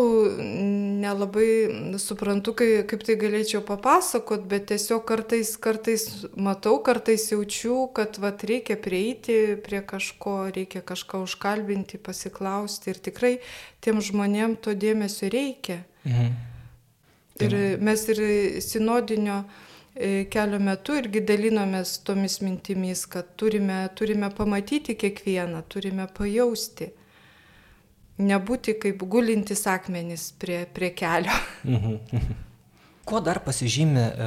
nelabai 1.03 1.97
suprantu, 1.99 2.53
kai, 2.55 2.69
kaip 2.87 3.03
tai 3.03 3.17
galėčiau 3.19 3.65
papasakot, 3.67 4.45
bet 4.47 4.69
tiesiog 4.71 5.03
kartais, 5.09 5.51
kartais 5.59 6.05
matau, 6.39 6.77
kartais 6.87 7.25
jaučiu, 7.33 7.89
kad 7.97 8.21
vat, 8.23 8.45
reikia 8.47 8.79
prieiti 8.79 9.57
prie 9.67 9.83
kažko, 9.83 10.37
reikia 10.55 10.85
kažką 10.87 11.25
užkalbinti, 11.27 11.99
pasiklausti 11.99 12.95
ir 12.95 13.03
tikrai 13.11 13.35
tiem 13.83 13.99
žmonėm 13.99 14.55
to 14.63 14.77
dėmesio 14.79 15.33
reikia. 15.33 15.83
Mhm. 16.07 16.35
Ir 17.43 17.61
mes 17.83 18.09
ir 18.15 18.21
sinodinio 18.63 19.43
E, 19.43 19.74
kelio 20.31 20.59
metu 20.59 20.97
irgi 20.99 21.23
dalinomės 21.23 21.99
tomis 22.07 22.41
mintimis, 22.43 23.05
kad 23.11 23.35
turime, 23.39 23.85
turime 23.95 24.31
pamatyti 24.35 24.97
kiekvieną, 24.99 25.63
turime 25.71 26.09
pajausti. 26.17 26.91
Nebūti 28.19 28.77
kaip 28.83 29.03
gulintis 29.11 29.65
akmenys 29.71 30.33
prie, 30.39 30.65
prie 30.75 30.91
kelio. 30.95 31.35
Kuo 33.05 33.19
dar 33.21 33.37
pasižymė 33.45 34.03
e, 34.03 34.27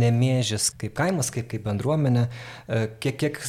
nemėžis 0.00 0.68
kaip 0.78 0.92
kaimas, 0.98 1.32
kaip, 1.34 1.48
kaip 1.50 1.64
bendruomenė? 1.66 2.22
E, 2.70 2.82
kiek, 3.02 3.16
kiek 3.18 3.40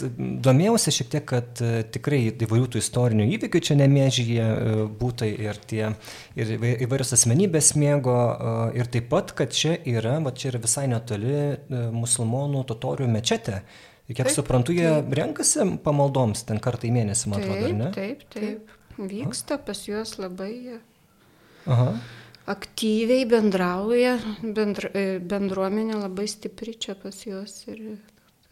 domėjausi 0.46 0.94
šiek 0.96 1.12
tiek, 1.14 1.26
kad 1.30 1.62
e, 1.62 1.84
tikrai 1.94 2.24
įvairių 2.32 2.72
tų 2.74 2.82
istorinių 2.82 3.28
įvykių 3.36 3.62
čia 3.70 3.78
nemėžyje 3.78 4.48
e, 4.48 4.74
būtai 5.02 5.30
ir, 5.46 5.62
tie, 5.70 5.92
ir 6.40 6.56
įvairios 6.58 7.14
asmenybės 7.20 7.76
mėgo 7.78 8.18
e, 8.18 8.58
ir 8.82 8.90
taip 8.98 9.12
pat, 9.14 9.36
kad 9.38 9.54
čia 9.54 9.78
yra, 9.86 10.18
va 10.26 10.34
čia 10.34 10.50
yra 10.54 10.66
visai 10.66 10.88
netoli 10.90 11.38
e, 11.38 11.86
musulmonų 11.94 12.66
totorių 12.74 13.12
mečetė. 13.20 13.62
Kiek 14.10 14.24
taip, 14.24 14.34
suprantu, 14.34 14.74
jie 14.74 14.88
taip. 14.88 15.18
renkasi 15.20 15.74
pamaldoms 15.86 16.48
ten 16.48 16.64
kartą 16.64 16.90
į 16.90 16.96
mėnesį, 16.96 17.30
man 17.30 17.44
atrodo, 17.44 17.66
ar 17.70 17.82
ne? 17.86 17.90
Taip, 17.94 18.24
taip. 18.34 18.78
Vyksta 18.98 19.60
pas 19.62 19.86
juos 19.86 20.18
labai. 20.18 20.80
Aha 21.68 21.92
aktyviai 22.48 23.26
bendrauja, 23.28 24.16
bendra, 24.42 24.92
e, 24.96 25.18
bendruomenė 25.20 26.00
labai 26.00 26.28
stipri 26.32 26.78
čia 26.80 26.96
pas 27.00 27.20
juos. 27.26 27.60
Ir 27.68 27.82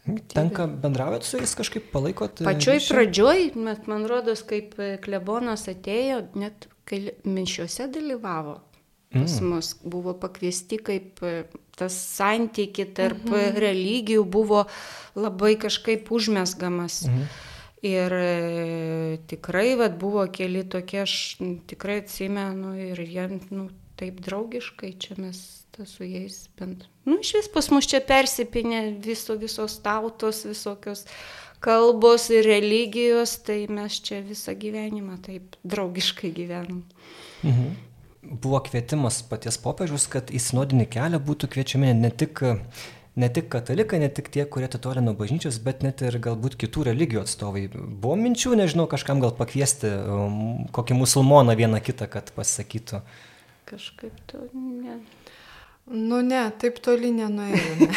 aktyviai. 0.04 0.26
Tenka 0.34 0.68
bendraujat 0.68 1.24
su 1.26 1.40
jais 1.40 1.56
kažkaip 1.56 1.88
palaikot? 1.94 2.42
E, 2.42 2.48
Pačioj 2.48 2.76
ryšį? 2.78 2.92
pradžioj, 2.92 3.44
bet 3.56 3.88
man 3.90 4.04
rodos, 4.10 4.44
kaip 4.46 4.76
e, 4.76 4.96
klebonas 5.02 5.66
atėjo, 5.72 6.26
net 6.36 6.68
kai 6.86 7.16
minšiuose 7.24 7.88
dalyvavo. 7.94 8.60
Pas 9.16 9.38
mm. 9.40 9.48
mus 9.48 9.70
buvo 9.86 10.12
pakviesti 10.20 10.76
kaip 10.82 11.22
tas 11.78 11.94
santyki 11.94 12.84
tarp 12.92 13.22
mm 13.24 13.32
-hmm. 13.32 13.58
religijų 13.64 14.24
buvo 14.24 14.64
labai 15.14 15.54
kažkaip 15.56 16.10
užmesgamas. 16.12 17.06
Mm 17.06 17.14
-hmm. 17.14 17.44
Ir 17.82 18.12
tikrai 19.26 19.76
vat, 19.76 19.98
buvo 19.98 20.26
keli 20.32 20.64
tokie, 20.68 21.00
aš 21.00 21.38
tikrai 21.66 21.98
atsimenu 21.98 22.74
ir 22.74 23.00
jie 23.00 23.28
nu, 23.50 23.68
taip 23.96 24.20
draugiškai, 24.24 24.92
čia 25.00 25.16
mes 25.20 25.40
su 25.84 26.04
jais 26.04 26.48
bent. 26.58 26.86
Nu, 27.04 27.18
iš 27.20 27.34
vis 27.36 27.48
pas 27.52 27.68
mus 27.70 27.88
čia 27.88 28.00
persipinė 28.00 28.80
viso, 29.04 29.36
visos 29.36 29.76
tautos, 29.84 30.44
visokios 30.48 31.04
kalbos 31.60 32.30
ir 32.32 32.46
religijos, 32.46 33.36
tai 33.44 33.66
mes 33.68 34.00
čia 34.00 34.22
visą 34.24 34.54
gyvenimą 34.56 35.18
taip 35.24 35.58
draugiškai 35.64 36.32
gyvenam. 36.36 36.84
Mhm. 37.42 37.74
Buvo 38.42 38.58
kvietimas 38.64 39.20
paties 39.22 39.58
popiežius, 39.62 40.08
kad 40.10 40.32
į 40.34 40.40
sinodinį 40.42 40.88
kelią 40.90 41.20
būtų 41.22 41.46
kviečiami 41.52 41.92
ne 41.94 42.10
tik, 42.10 42.42
ne 43.14 43.28
tik 43.30 43.46
katalikai, 43.52 44.00
ne 44.02 44.08
tik 44.10 44.32
tie, 44.34 44.42
kurie 44.50 44.66
atitolė 44.66 45.04
nuo 45.04 45.14
bažnyčios, 45.14 45.60
bet 45.62 45.84
net 45.86 46.02
ir 46.02 46.18
galbūt 46.24 46.56
kitų 46.58 46.88
religijų 46.88 47.22
atstovai. 47.22 47.68
Buvo 47.76 48.16
minčių, 48.18 48.56
nežinau, 48.58 48.88
kažkam 48.90 49.22
gal 49.22 49.36
pakviesti 49.38 49.92
um, 49.94 50.66
kokį 50.74 50.98
musulmoną 50.98 51.54
vieną 51.60 51.78
kitą, 51.86 52.10
kad 52.10 52.34
pasakytų. 52.34 53.04
Kažkaip 53.66 54.14
to 54.30 54.38
ne. 54.54 55.00
Nu 55.86 56.20
ne, 56.22 56.50
taip 56.58 56.78
toli 56.82 57.10
nenuėjome. 57.14 57.88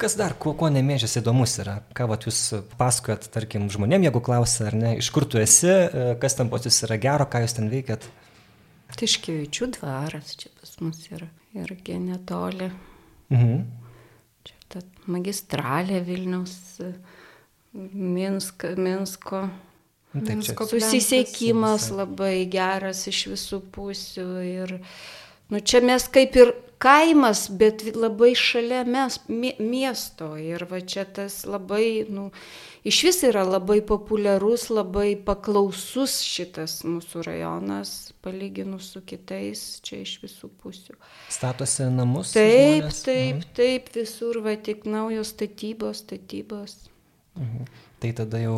Kas 0.00 0.14
dar, 0.16 0.32
kuo, 0.40 0.54
kuo 0.56 0.70
nemėžės 0.72 1.18
įdomus 1.20 1.58
yra? 1.60 1.74
Ką 1.96 2.06
vat, 2.08 2.24
jūs 2.24 2.38
pasakojat, 2.80 3.28
tarkim, 3.32 3.66
žmonėm, 3.72 4.06
jeigu 4.06 4.22
klausia, 4.24 4.70
ar 4.70 4.74
ne, 4.80 4.94
iš 5.02 5.10
kur 5.12 5.24
tu 5.28 5.40
esi, 5.40 5.68
kas 6.22 6.38
ten 6.38 6.48
pas 6.52 6.64
jūs 6.64 6.80
yra 6.88 6.96
gero, 7.00 7.26
ką 7.28 7.42
jūs 7.44 7.56
ten 7.58 7.68
veikiat? 7.72 8.06
Tiškevičių 8.96 9.68
dvaras 9.76 10.32
čia 10.40 10.48
pas 10.56 10.72
mus 10.80 11.00
yra 11.12 11.28
irgi 11.60 11.98
netoli. 12.00 12.70
Mhm. 13.28 13.56
Čia 14.48 14.56
ta 14.72 14.80
magistralė 15.12 16.00
Vilniaus, 16.08 16.56
Minsk, 17.76 18.64
Minsko. 18.80 19.44
Nu, 19.44 19.69
Taip, 20.10 20.42
čia. 20.42 20.56
Susisiekimas 20.66 21.90
labai 21.94 22.42
geras 22.50 23.04
iš 23.06 23.28
visų 23.30 23.60
pusių 23.70 24.26
ir 24.42 24.72
nu, 25.50 25.60
čia 25.62 25.78
mes 25.86 26.08
kaip 26.10 26.34
ir 26.38 26.50
kaimas, 26.82 27.44
bet 27.60 27.84
labai 27.94 28.32
šalia 28.38 28.82
mes, 28.88 29.20
mie- 29.28 29.54
miesto 29.60 30.32
ir 30.40 30.64
va 30.70 30.80
čia 30.80 31.04
tas 31.04 31.44
labai, 31.46 32.06
nu, 32.08 32.30
iš 32.82 33.02
vis 33.06 33.20
yra 33.28 33.44
labai 33.44 33.78
populiarus, 33.86 34.66
labai 34.72 35.12
paklausus 35.14 36.22
šitas 36.26 36.80
mūsų 36.88 37.22
rajonas, 37.28 37.92
palyginus 38.24 38.88
su 38.94 39.02
kitais, 39.06 39.80
čia 39.84 40.00
iš 40.06 40.16
visų 40.24 40.50
pusių. 40.62 40.96
Statosi 41.30 41.86
namus? 41.92 42.32
Taip, 42.34 42.88
žmonės? 42.88 43.04
taip, 43.06 43.44
taip, 43.54 43.92
visur 43.94 44.40
va 44.42 44.56
tik 44.56 44.88
naujos 44.88 45.34
statybos, 45.36 46.02
statybos. 46.06 46.80
Mhm. 47.38 47.68
Tai 48.00 48.10
tada 48.16 48.38
jau, 48.40 48.54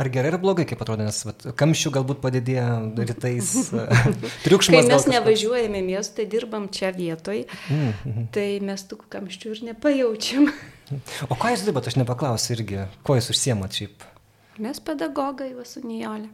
ar 0.00 0.08
gerai 0.08 0.30
ar 0.32 0.38
blogai, 0.40 0.64
kaip 0.64 0.80
atrodo, 0.80 1.04
nes 1.04 1.18
vat, 1.28 1.42
kamščių 1.60 1.90
galbūt 1.92 2.22
padidėjo 2.22 2.68
rytais, 3.04 3.50
triukšmas. 4.46 4.86
Kai 4.86 4.88
mes 4.88 5.04
nevažiuojame 5.12 5.82
miestą, 5.84 6.24
dirbam 6.32 6.70
čia 6.72 6.88
vietoj, 6.96 7.42
Mhm. 7.68 8.30
tai 8.32 8.46
mes 8.64 8.84
tų 8.88 8.96
kamščių 9.12 9.52
ir 9.56 9.60
nepajaučiam. 9.72 10.48
O 11.32 11.36
ką 11.40 11.52
jūs 11.54 11.62
dirbat, 11.64 11.86
aš 11.88 11.94
nepaklausiu 12.00 12.52
irgi, 12.56 12.82
kuo 13.04 13.14
jūs 13.16 13.30
užsiemat 13.32 13.72
šiaip? 13.76 14.02
Mes 14.60 14.80
pedagogai 14.84 15.52
va 15.56 15.64
su 15.64 15.80
Nijolė. 15.80 16.28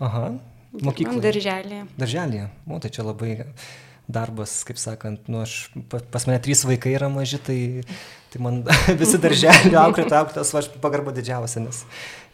Aha, 0.00 0.30
mokykloje. 0.72 1.20
darželėje. 1.24 1.82
Darželėje, 2.00 2.46
o 2.72 2.78
tai 2.80 2.88
čia 2.94 3.04
labai 3.04 3.34
darbas, 4.08 4.62
kaip 4.64 4.78
sakant, 4.80 5.26
nu 5.28 5.42
aš, 5.44 5.68
pa- 5.92 6.00
pas 6.00 6.24
mane 6.24 6.40
trys 6.40 6.64
vaikai 6.64 6.94
yra 6.96 7.10
maži, 7.12 7.36
tai, 7.44 7.58
tai 8.32 8.42
man 8.44 8.60
visi 9.00 9.20
darželį 9.22 9.74
auklėta, 9.86 10.22
auklėtas, 10.22 10.52
aš 10.60 10.70
pagarba 10.82 11.14
didžiausia, 11.16 11.64
nes 11.64 11.84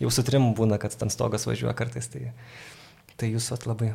jau 0.02 0.10
su 0.12 0.26
trim 0.26 0.52
būna, 0.58 0.80
kad 0.82 0.94
ten 0.98 1.12
stogas 1.12 1.46
važiuoja 1.48 1.76
kartais, 1.78 2.10
tai, 2.12 2.30
tai 3.20 3.32
jūs 3.34 3.50
vat 3.54 3.66
labai 3.70 3.92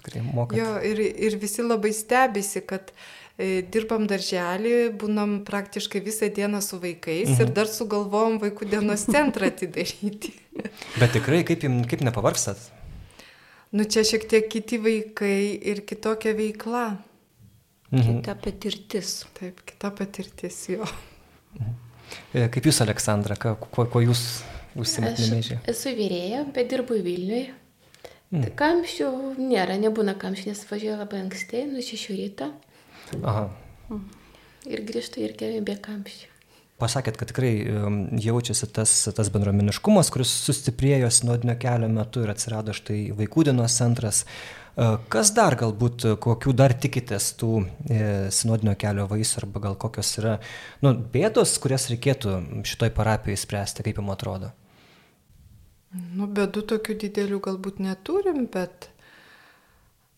tikrai 0.00 0.24
mokate. 0.24 0.60
Jo, 0.60 0.76
ir, 0.86 1.00
ir 1.28 1.36
visi 1.40 1.64
labai 1.64 1.92
stebisi, 1.96 2.62
kad 2.66 2.92
e, 3.36 3.60
dirbam 3.72 4.06
darželį, 4.10 4.74
būnam 5.00 5.40
praktiškai 5.46 6.02
visą 6.04 6.30
dieną 6.34 6.62
su 6.64 6.80
vaikais 6.82 7.34
mhm. 7.34 7.42
ir 7.44 7.54
dar 7.56 7.70
sugalvojom 7.70 8.40
vaikų 8.42 8.70
dienos 8.72 9.06
centrą 9.10 9.50
atidaryti. 9.52 10.34
Bet 11.00 11.14
tikrai, 11.16 11.44
kaip, 11.48 11.66
kaip 11.90 12.04
nepavargstat? 12.06 12.70
Nu 13.70 13.86
čia 13.86 14.02
šiek 14.02 14.26
tiek 14.26 14.48
kiti 14.50 14.80
vaikai 14.82 15.54
ir 15.70 15.84
kitokia 15.86 16.34
veikla. 16.34 16.88
Mhm. 17.90 18.18
Kita 18.18 18.34
patirtis. 18.38 19.14
Taip, 19.38 19.62
kita 19.66 19.92
patirtis 19.94 20.64
jo. 20.70 20.86
E, 21.58 22.46
Kaip 22.50 22.66
jūs, 22.66 22.80
Aleksandra, 22.84 23.36
ką, 23.38 23.56
kuo, 23.70 23.86
kuo 23.90 24.02
jūs 24.04 24.22
užsimat 24.78 25.16
Aš 25.18 25.26
nemėžiai? 25.26 25.58
esu 25.70 25.92
vyrėja, 25.98 26.44
bet 26.54 26.70
dirbu 26.70 26.98
Vilniuje. 27.02 27.50
Mm. 28.30 28.52
Kamščių 28.58 29.10
nėra, 29.42 29.74
nebūna 29.82 30.14
kamščių, 30.18 30.52
nes 30.52 30.62
važiuoju 30.70 30.98
labai 31.00 31.24
anksti, 31.24 31.64
nuo 31.72 31.82
6 31.82 32.14
ryto 32.14 32.52
Aha. 33.26 33.48
ir 34.70 34.84
grįžtu 34.86 35.24
irgi 35.26 35.56
be 35.66 35.74
kamščių. 35.82 36.29
Pasakėt, 36.80 37.18
kad 37.20 37.30
tikrai 37.32 37.52
jaučiasi 38.24 38.70
tas, 38.74 38.94
tas 39.16 39.30
bendruomeniškumas, 39.34 40.12
kuris 40.12 40.32
sustiprėjo 40.46 41.10
sinodinio 41.12 41.58
kelio 41.60 41.90
metu 41.92 42.24
ir 42.24 42.32
atsirado 42.32 42.74
štai 42.76 43.10
vaikų 43.18 43.50
dienos 43.50 43.76
centras. 43.76 44.24
E, 44.24 44.60
Kas 45.12 45.32
dar 45.36 45.56
galbūt, 45.58 46.06
kokių 46.22 46.52
dar 46.56 46.72
tikitės 46.78 47.32
tų 47.40 47.50
e, 47.90 48.04
sinodinio 48.32 48.76
kelio 48.80 49.04
vaisių 49.10 49.42
arba 49.42 49.60
gal 49.66 49.74
kokios 49.80 50.12
yra 50.22 50.36
nu, 50.84 50.94
bėdos, 50.94 51.56
kurias 51.60 51.88
reikėtų 51.90 52.36
šitoj 52.70 52.92
parapijoje 52.96 53.42
spręsti, 53.42 53.84
kaip 53.84 53.98
jums 54.00 54.14
atrodo? 54.14 54.52
Nu, 55.90 56.28
bedų 56.30 56.62
tokių 56.70 56.96
didelių 57.02 57.40
galbūt 57.44 57.82
neturim, 57.82 58.46
bet 58.48 58.88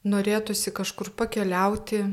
norėtųsi 0.05 0.75
kažkur 0.77 1.11
pakeliauti 1.16 2.05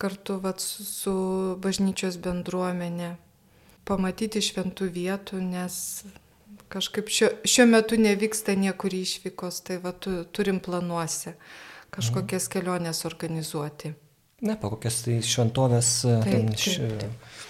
kartu 0.00 0.38
vat, 0.40 0.64
su, 0.64 0.86
su 0.88 1.14
bažnyčios 1.62 2.16
bendruomenė, 2.24 3.12
pamatyti 3.88 4.42
šventų 4.44 4.88
vietų, 4.94 5.40
nes 5.42 5.78
kažkaip 6.72 7.08
šiuo, 7.12 7.30
šiuo 7.48 7.66
metu 7.70 7.98
nevyksta 8.00 8.54
niekur 8.58 8.94
išvykos, 8.94 9.62
tai 9.64 9.78
va, 9.82 9.94
tu, 9.96 10.20
turim 10.34 10.60
planuose 10.64 11.34
kažkokias 11.94 12.50
keliones 12.52 13.04
organizuoti. 13.08 13.94
Ne, 14.44 14.54
po 14.60 14.70
kokias 14.74 15.00
tai 15.06 15.18
šventovės, 15.24 15.92
e, 16.04 16.18
Taip, 16.22 16.34
ten 16.34 16.50
taip, 16.52 16.60
š... 16.62 17.46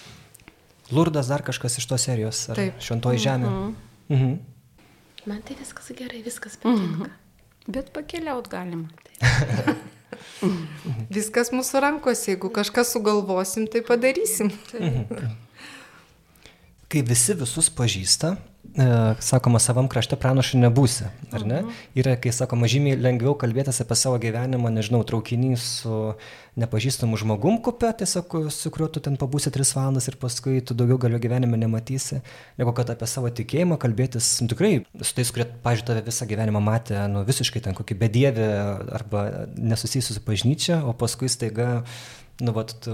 Lurdas 0.95 1.27
dar 1.29 1.43
kažkas 1.45 1.77
iš 1.77 1.85
tos 1.85 2.07
serijos, 2.07 2.47
ar 2.49 2.57
Taip. 2.57 2.79
šventoji 2.81 3.21
žemė. 3.27 3.51
Mhm. 4.09 4.31
Man 5.29 5.43
tai 5.45 5.59
viskas 5.59 5.91
gerai, 5.93 6.23
viskas 6.25 6.55
patinka. 6.57 7.11
Bet 7.69 7.91
pakeliaut 7.93 8.47
galima. 8.49 8.87
Viskas 11.13 11.51
mūsų 11.53 11.81
rankose, 11.83 12.31
jeigu 12.31 12.49
kažką 12.53 12.83
sugalvosim, 12.87 13.67
tai 13.69 13.83
padarysim. 13.85 14.49
Kai 16.89 17.03
visi 17.05 17.35
visus 17.37 17.67
pažįsta, 17.69 18.31
e, 18.73 18.85
sakoma, 19.21 19.59
savam 19.61 19.85
krašte 19.91 20.17
pranašu 20.17 20.57
nebūsi, 20.57 21.05
ar 21.37 21.43
ne? 21.45 21.59
Yra, 21.93 22.15
kai 22.17 22.31
sakoma, 22.33 22.65
žymiai 22.71 22.97
lengviau 22.97 23.35
kalbėtis 23.37 23.77
apie 23.83 23.97
savo 23.99 24.17
gyvenimą, 24.21 24.71
nežinau, 24.73 25.03
traukinį 25.05 25.51
su 25.61 25.99
nepažįstamu 26.57 27.19
žmogum 27.21 27.59
kupė, 27.61 27.91
tiesiog 27.99 28.33
su 28.49 28.71
kuriuo 28.73 28.87
tu 28.95 29.03
ten 29.05 29.19
pabūsi 29.21 29.53
tris 29.53 29.75
valandas 29.77 30.09
ir 30.09 30.17
paskui 30.17 30.63
tu 30.65 30.73
daugiau 30.73 30.97
galio 31.05 31.19
gyvenime 31.21 31.59
nematysi, 31.61 32.23
negu 32.57 32.73
kad 32.73 32.89
apie 32.89 33.09
savo 33.11 33.29
tikėjimą 33.37 33.77
kalbėtis, 33.85 34.31
nu, 34.41 34.49
tikrai 34.49 34.71
su 34.97 35.13
tais, 35.13 35.29
kurie, 35.35 35.45
pažiūrėjau, 35.61 35.91
tave 35.91 36.05
visą 36.09 36.25
gyvenimą 36.31 36.63
matė, 36.71 37.03
nu, 37.13 37.21
visiškai 37.27 37.61
ten 37.67 37.77
kokį 37.77 37.99
bedievį 38.01 38.49
arba 38.97 39.27
nesusijusiu 39.61 40.17
su 40.17 40.25
bažnyčia, 40.25 40.81
o 40.89 40.97
paskui 40.97 41.29
staiga 41.29 41.83
nu, 42.39 42.53
vat, 42.55 42.71
tu, 42.83 42.93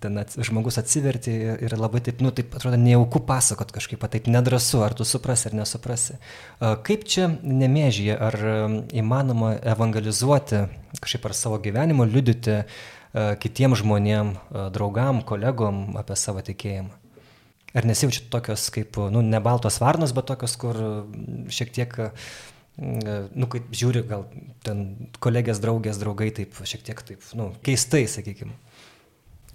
ten 0.00 0.18
ats, 0.20 0.38
žmogus 0.48 0.78
atsiverti 0.80 1.34
ir 1.66 1.74
labai 1.76 2.00
taip, 2.04 2.22
nu, 2.24 2.32
taip 2.34 2.54
atrodo, 2.56 2.78
nejaukų 2.80 3.20
pasakot 3.28 3.72
kažkaip, 3.74 4.06
taip 4.10 4.28
nedrasu, 4.32 4.80
ar 4.86 4.96
tu 4.96 5.06
suprasi 5.08 5.50
ar 5.50 5.58
nesuprasi. 5.60 6.16
Kaip 6.86 7.04
čia 7.10 7.28
nemėžyje, 7.44 8.16
ar 8.16 8.38
įmanoma 8.96 9.54
evangelizuoti 9.74 10.64
kažkaip 11.00 11.28
ar 11.28 11.36
savo 11.36 11.60
gyvenimo, 11.60 12.08
liudyti 12.08 12.62
kitiem 13.44 13.76
žmonėm, 13.78 14.34
draugam, 14.74 15.20
kolegom 15.26 15.98
apie 16.00 16.16
savo 16.18 16.44
tikėjimą? 16.44 17.00
Ar 17.74 17.86
nesijaučiat 17.90 18.28
tokios 18.30 18.68
kaip, 18.70 18.96
nu, 19.10 19.20
ne 19.26 19.40
baltos 19.42 19.80
varnos, 19.82 20.14
bet 20.14 20.28
tokios, 20.30 20.54
kur 20.62 20.78
šiek 21.52 21.72
tiek 21.74 21.96
Mm, 21.98 22.53
nu, 22.78 23.48
kaip 23.50 23.68
žiūri, 23.70 24.02
gal 24.08 24.26
ten 24.66 25.10
kolegės, 25.22 25.60
draugės, 25.62 26.00
draugai, 26.00 26.30
taip 26.34 26.56
šiek 26.66 26.82
tiek 26.86 27.02
taip, 27.06 27.26
nu, 27.38 27.52
keistai, 27.66 28.04
sakykime. 28.10 28.56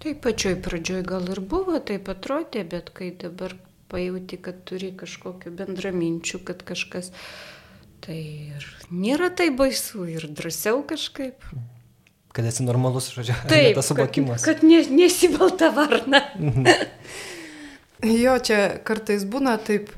Tai 0.00 0.14
pačioj 0.24 0.56
pradžioj 0.64 1.02
gal 1.04 1.26
ir 1.28 1.42
buvo, 1.44 1.76
taip 1.84 2.08
atrodė, 2.08 2.64
bet 2.64 2.88
kai 2.96 3.10
dabar 3.12 3.52
pajūti, 3.92 4.38
kad 4.40 4.62
turi 4.68 4.94
kažkokiu 4.96 5.52
bendraminčių, 5.58 6.40
kad 6.48 6.62
kažkas, 6.64 7.10
tai 8.00 8.20
ir 8.56 8.70
nėra 8.88 9.28
tai 9.36 9.50
baisu 9.52 10.06
ir 10.08 10.24
drąsiau 10.32 10.80
kažkaip. 10.88 11.44
Kad 12.32 12.46
esi 12.46 12.64
normalus, 12.64 13.10
žodžiu, 13.12 13.34
Taip, 13.50 13.74
tas 13.76 13.90
suvokimas. 13.90 14.46
Kad, 14.46 14.62
kad 14.62 14.68
ne, 14.70 14.80
nesibalta 15.02 15.72
varna. 15.74 16.22
Jo, 18.00 18.38
čia 18.40 18.78
kartais 18.86 19.26
būna 19.28 19.58
taip, 19.60 19.90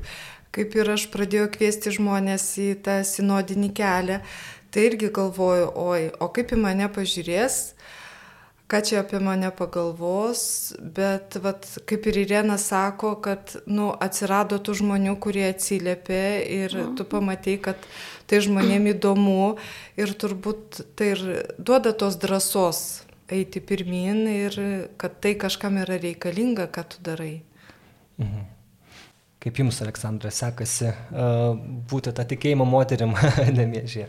kaip 0.53 0.75
ir 0.77 0.93
aš 0.95 1.07
pradėjau 1.13 1.49
kviesti 1.53 1.93
žmonės 1.97 2.45
į 2.61 2.69
tą 2.85 2.99
sinodinį 3.07 3.71
kelią, 3.77 4.19
tai 4.73 4.87
irgi 4.89 5.09
galvoju, 5.13 5.69
oi, 5.77 6.07
o 6.21 6.29
kaip 6.33 6.53
į 6.53 6.59
mane 6.61 6.89
pažiūrės, 6.93 7.59
ką 8.69 8.79
čia 8.85 9.01
apie 9.03 9.19
mane 9.21 9.51
pagalvos, 9.53 10.73
bet 10.81 11.37
vat, 11.43 11.67
kaip 11.89 12.07
ir 12.09 12.21
Irena 12.23 12.57
sako, 12.61 13.15
kad 13.21 13.55
nu, 13.69 13.91
atsirado 14.01 14.57
tų 14.57 14.79
žmonių, 14.81 15.17
kurie 15.21 15.45
atsiliepė 15.51 16.23
ir 16.57 16.73
mhm. 16.73 16.95
tu 16.97 17.05
pamatai, 17.09 17.59
kad 17.61 17.89
tai 18.29 18.41
žmonėm 18.45 18.89
įdomu 18.95 19.55
ir 19.99 20.15
turbūt 20.17 20.83
tai 20.97 21.13
ir 21.13 21.25
duoda 21.57 21.93
tos 21.97 22.17
drąsos 22.21 23.03
eiti 23.33 23.61
pirmin 23.61 24.25
ir 24.29 24.57
kad 25.01 25.21
tai 25.21 25.35
kažkam 25.39 25.77
yra 25.81 25.97
reikalinga, 26.01 26.67
ką 26.73 26.85
tu 26.89 27.05
darai. 27.05 27.35
Mhm. 28.17 28.49
Kaip 29.43 29.59
jums, 29.59 29.81
Aleksandra, 29.83 30.29
sekasi 30.31 30.87
uh, 30.87 31.57
būti 31.91 32.13
tą 32.15 32.23
tikėjimo 32.31 32.63
moterim 32.63 33.11
nemėžė? 33.57 34.07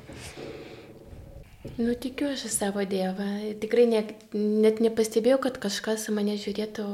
Nu, 1.74 1.94
tikiu 1.98 2.28
aš 2.30 2.44
į 2.46 2.50
savo 2.52 2.84
Dievą. 2.86 3.26
Tikrai 3.58 3.88
ne, 3.90 4.04
net 4.36 4.78
nepastebėjau, 4.84 5.40
kad 5.42 5.58
kažkas 5.62 6.06
mane 6.14 6.36
žiūrėtų 6.38 6.86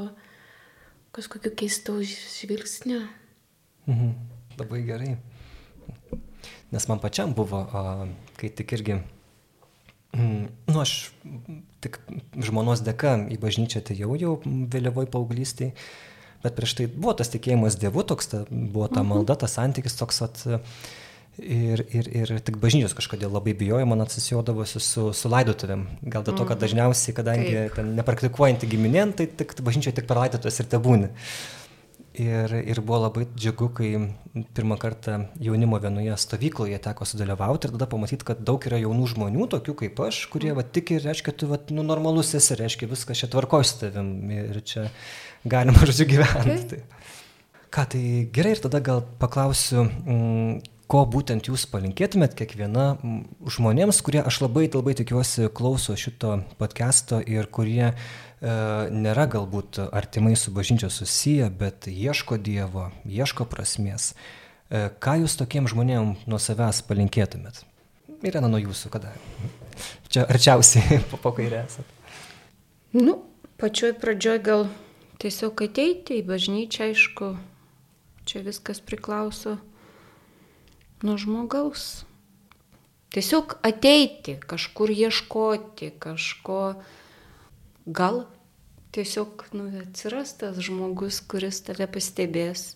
kažkokiu 1.13 1.53
keistu 1.59 1.99
žvilgsniu. 2.07 3.03
Mhm. 3.85 4.13
Labai 4.57 4.81
gerai. 4.89 5.15
Nes 6.71 6.87
man 6.87 7.01
pačiam 7.03 7.35
buvo, 7.35 7.65
kai 8.39 8.49
tik 8.55 8.73
irgi, 8.77 9.01
mm, 10.15 10.45
nu 10.71 10.81
aš 10.81 11.11
tik 11.83 11.99
žmonos 12.39 12.81
dėka 12.87 13.19
į 13.29 13.37
bažnyčią 13.43 13.83
atėjau 13.83 14.15
jau 14.17 14.37
vėliavoj 14.45 15.11
paauglystėje 15.11 15.75
bet 16.43 16.57
prieš 16.57 16.75
tai 16.79 16.87
buvo 16.91 17.13
tas 17.17 17.31
tikėjimas 17.33 17.77
Dievu, 17.81 18.03
toks 18.07 18.31
ta, 18.33 18.43
buvo 18.49 18.87
ta 18.87 19.01
mhm. 19.03 19.13
malda, 19.13 19.37
tas 19.43 19.57
santykis 19.59 19.97
toks 19.99 20.21
at, 20.25 20.43
ir, 21.39 21.85
ir, 21.93 22.11
ir 22.23 22.33
tik 22.45 22.59
bažnyčios 22.61 22.95
kažkodėl 22.97 23.33
labai 23.33 23.55
bijojo, 23.57 23.87
man 23.89 24.03
atsisiodavosi 24.05 24.81
su, 24.83 25.07
su 25.15 25.31
laidotuvėm. 25.31 25.87
Gal 26.03 26.27
dėl 26.27 26.35
to, 26.35 26.45
kad 26.45 26.57
mhm. 26.57 26.65
dažniausiai, 26.65 27.15
kadangi 27.17 27.87
nepraktikuojanti 28.01 28.69
giminėn, 28.71 29.15
tai 29.17 29.29
tik 29.29 29.57
bažnyčioje 29.63 30.01
tik 30.01 30.11
per 30.11 30.23
laidotuvės 30.25 30.61
ir 30.63 30.71
te 30.71 30.81
būni. 30.81 31.11
Ir, 32.19 32.51
ir 32.67 32.81
buvo 32.83 33.05
labai 33.05 33.23
džiugu, 33.39 33.69
kai 33.71 33.89
pirmą 34.51 34.75
kartą 34.81 35.13
jaunimo 35.39 35.77
vienoje 35.79 36.17
stovykloje 36.19 36.75
teko 36.83 37.05
sudalyvauti 37.07 37.69
ir 37.69 37.75
tada 37.77 37.87
pamatyti, 37.87 38.25
kad 38.27 38.41
daug 38.43 38.65
yra 38.67 38.81
jaunų 38.81 39.05
žmonių, 39.13 39.47
tokių 39.53 39.75
kaip 39.79 40.01
aš, 40.03 40.19
kurie 40.33 40.51
va, 40.57 40.65
tik 40.67 40.91
ir 40.97 41.05
reiškia, 41.07 41.31
tu 41.31 41.47
va, 41.47 41.55
nu, 41.71 41.85
normalus 41.87 42.33
esi, 42.35 42.57
reiškia, 42.59 42.89
viskas 42.91 43.23
čia 43.23 43.31
tvarkoju 43.31 43.69
su 43.69 43.79
tavim. 43.85 44.11
Ir 44.27 44.59
čia 44.67 44.89
galima, 45.45 45.83
žodžiu, 45.87 46.09
gyventi. 46.15 46.41
Okay. 46.41 46.67
Tai. 46.69 46.81
Ką 47.71 47.85
tai 47.93 48.03
gerai 48.35 48.57
ir 48.57 48.59
tada 48.59 48.81
gal 48.83 49.05
paklausiu, 49.19 49.85
mm, 49.87 50.57
ko 50.91 51.05
būtent 51.07 51.47
jūs 51.47 51.63
palinkėtumėt 51.71 52.35
kiekviena 52.35 52.97
mm, 52.97 53.21
žmonėms, 53.55 54.01
kurie 54.03 54.19
aš 54.19 54.41
labai 54.43 54.67
labai 54.67 54.95
tikiuosi 54.99 55.47
klauso 55.55 55.95
šito 55.95 56.41
podcast'o 56.59 57.21
ir 57.23 57.47
kurie 57.47 57.85
e, 57.87 57.95
nėra 58.91 59.29
galbūt 59.31 59.79
artimai 59.87 60.35
su 60.35 60.51
bažnyčia 60.51 60.91
susiję, 60.91 61.47
bet 61.61 61.87
ieško 61.87 62.35
Dievo, 62.43 62.89
ieško 63.07 63.47
prasmės. 63.47 64.11
E, 64.67 64.89
ką 64.99 65.21
jūs 65.23 65.39
tokiem 65.39 65.71
žmonėm 65.71 66.17
nuo 66.27 66.41
savęs 66.43 66.83
palinkėtumėt? 66.91 67.63
Irena 68.27 68.51
nuo 68.51 68.59
jūsų, 68.59 68.91
kada? 68.91 69.15
Čia 70.11 70.27
arčiausiai 70.27 70.99
po, 71.11 71.23
po 71.23 71.31
kairė 71.39 71.63
esate. 71.63 71.87
Nu, 72.99 73.21
pačioj 73.63 73.95
pradžioj 73.95 74.43
gal 74.43 74.67
Tiesiog 75.21 75.61
ateiti 75.67 76.17
į 76.17 76.25
bažnyčią, 76.25 76.87
aišku, 76.89 77.27
čia 78.25 78.41
viskas 78.41 78.79
priklauso 78.81 79.59
nuo 81.05 81.17
žmogaus. 81.21 82.07
Tiesiog 83.13 83.59
ateiti, 83.67 84.39
kažkur 84.41 84.89
ieškoti, 84.89 85.91
kažko, 86.01 86.61
gal 87.85 88.23
tiesiog 88.95 89.45
nu, 89.53 89.69
atsiras 89.83 90.33
tas 90.41 90.57
žmogus, 90.57 91.21
kuris 91.21 91.61
tave 91.69 91.85
pastebės, 91.91 92.75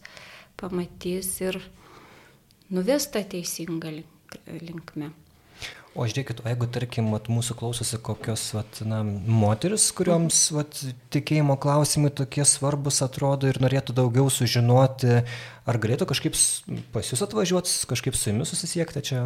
pamatys 0.60 1.34
ir 1.42 1.62
nuves 2.70 3.10
tą 3.10 3.26
teisingą 3.32 4.04
linkmę. 4.62 5.16
O 5.96 6.04
žiūrėkit, 6.04 6.42
o 6.44 6.50
jeigu, 6.52 6.68
tarkim, 6.76 7.08
vat, 7.16 7.30
mūsų 7.32 7.56
klausosi 7.56 7.98
kokios 8.04 8.42
vat, 8.52 8.82
na, 8.84 8.98
moteris, 9.06 9.86
kurioms 9.96 10.42
vat, 10.52 10.82
tikėjimo 11.16 11.56
klausimai 11.64 12.10
tokie 12.12 12.44
svarbus 12.44 13.00
atrodo 13.06 13.48
ir 13.48 13.62
norėtų 13.64 13.96
daugiau 13.96 14.28
sužinoti, 14.28 15.22
ar 15.64 15.80
galėtų 15.80 16.10
kažkaip 16.10 16.36
pas 16.92 17.14
jūs 17.14 17.24
atvažiuoti, 17.24 17.72
kažkaip 17.88 18.18
su 18.20 18.34
jumis 18.34 18.52
susisiekti 18.52 19.06
čia? 19.08 19.22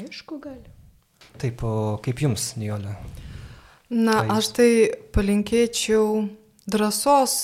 Aišku, 0.00 0.40
gali. 0.40 0.72
Taip, 1.42 1.60
o 1.60 1.98
kaip 2.04 2.24
jums, 2.24 2.54
Nijolė? 2.56 2.96
Na, 3.92 4.22
aš 4.32 4.48
tai 4.56 4.70
palinkėčiau 5.12 6.22
drąsos, 6.72 7.36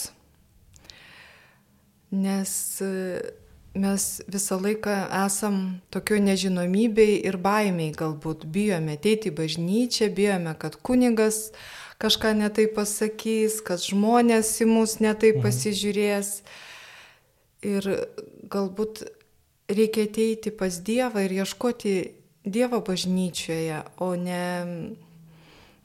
nes 2.16 2.53
mes 3.75 4.23
visą 4.29 4.59
laiką 4.62 4.95
esam 5.27 5.81
tokio 5.91 6.19
nežinomybei 6.23 7.19
ir 7.27 7.39
baimiai 7.43 7.93
galbūt 7.97 8.47
bijome 8.47 8.97
ateiti 8.99 9.33
į 9.33 9.37
bažnyčią, 9.39 10.09
bijome, 10.14 10.55
kad 10.59 10.79
kunigas 10.83 11.51
kažką 11.99 12.35
netai 12.39 12.69
pasakys, 12.75 13.61
kad 13.64 13.83
žmonės 13.83 14.55
į 14.62 14.69
mus 14.71 14.99
netai 15.03 15.35
mhm. 15.35 15.45
pasižiūrės. 15.45 16.33
Ir 17.66 17.89
galbūt 18.47 19.03
reikia 19.69 20.07
ateiti 20.07 20.55
pas 20.55 20.79
Dievą 20.79 21.27
ir 21.27 21.35
ieškoti 21.43 21.97
Dievo 22.49 22.81
bažnyčioje, 22.81 23.83
o 23.99 24.14
ne 24.14 24.95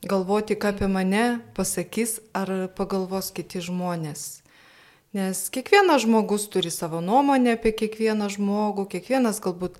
galvoti, 0.05 0.55
ką 0.55 0.75
apie 0.75 0.87
mane 0.87 1.41
pasakys 1.57 2.19
ar 2.35 2.69
pagalvos 2.77 3.33
kiti 3.35 3.63
žmonės. 3.63 4.42
Nes 5.13 5.45
kiekvienas 5.53 6.01
žmogus 6.07 6.47
turi 6.49 6.71
savo 6.73 7.01
nuomonę 7.01 7.53
apie 7.59 7.73
kiekvieną 7.77 8.31
žmogų, 8.33 8.87
kiekvienas 8.95 9.37
galbūt 9.45 9.77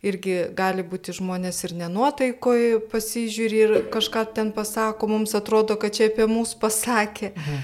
irgi 0.00 0.36
gali 0.56 0.80
būti 0.80 1.12
žmonės 1.18 1.58
ir 1.68 1.74
nenuotaikoj 1.82 2.62
pasižiūri 2.88 3.60
ir 3.66 3.74
kažką 3.92 4.24
ten 4.38 4.54
pasako, 4.56 5.10
mums 5.12 5.36
atrodo, 5.36 5.76
kad 5.76 5.92
čia 5.98 6.08
apie 6.08 6.24
mus 6.30 6.54
pasakė. 6.56 7.34
Mhm. 7.36 7.62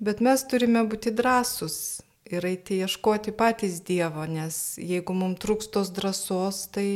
Bet 0.00 0.22
mes 0.24 0.42
turime 0.50 0.82
būti 0.88 1.12
drąsus 1.14 2.00
ir 2.30 2.46
eiti 2.46 2.80
ieškoti 2.82 3.34
patys 3.36 3.82
Dievo, 3.86 4.24
nes 4.26 4.78
jeigu 4.80 5.14
mums 5.14 5.38
trūks 5.42 5.70
tos 5.70 5.90
drąsos, 5.94 6.64
tai 6.74 6.88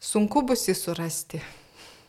sunku 0.00 0.44
bus 0.48 0.68
jį 0.68 0.76
surasti. 0.78 1.42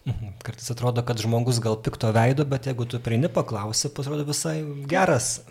Mhm. 0.05 0.33
Kartais 0.43 0.71
atrodo, 0.71 1.03
kad 1.07 1.21
žmogus 1.23 1.61
gal 1.63 1.77
pikto 1.79 2.11
veido, 2.11 2.43
bet 2.45 2.67
jeigu 2.67 2.85
tu 2.89 2.99
prieini 2.99 3.29
paklausi, 3.31 3.91
pasirodo 3.95 4.25
visai 4.27 4.57
geras. 4.89 5.41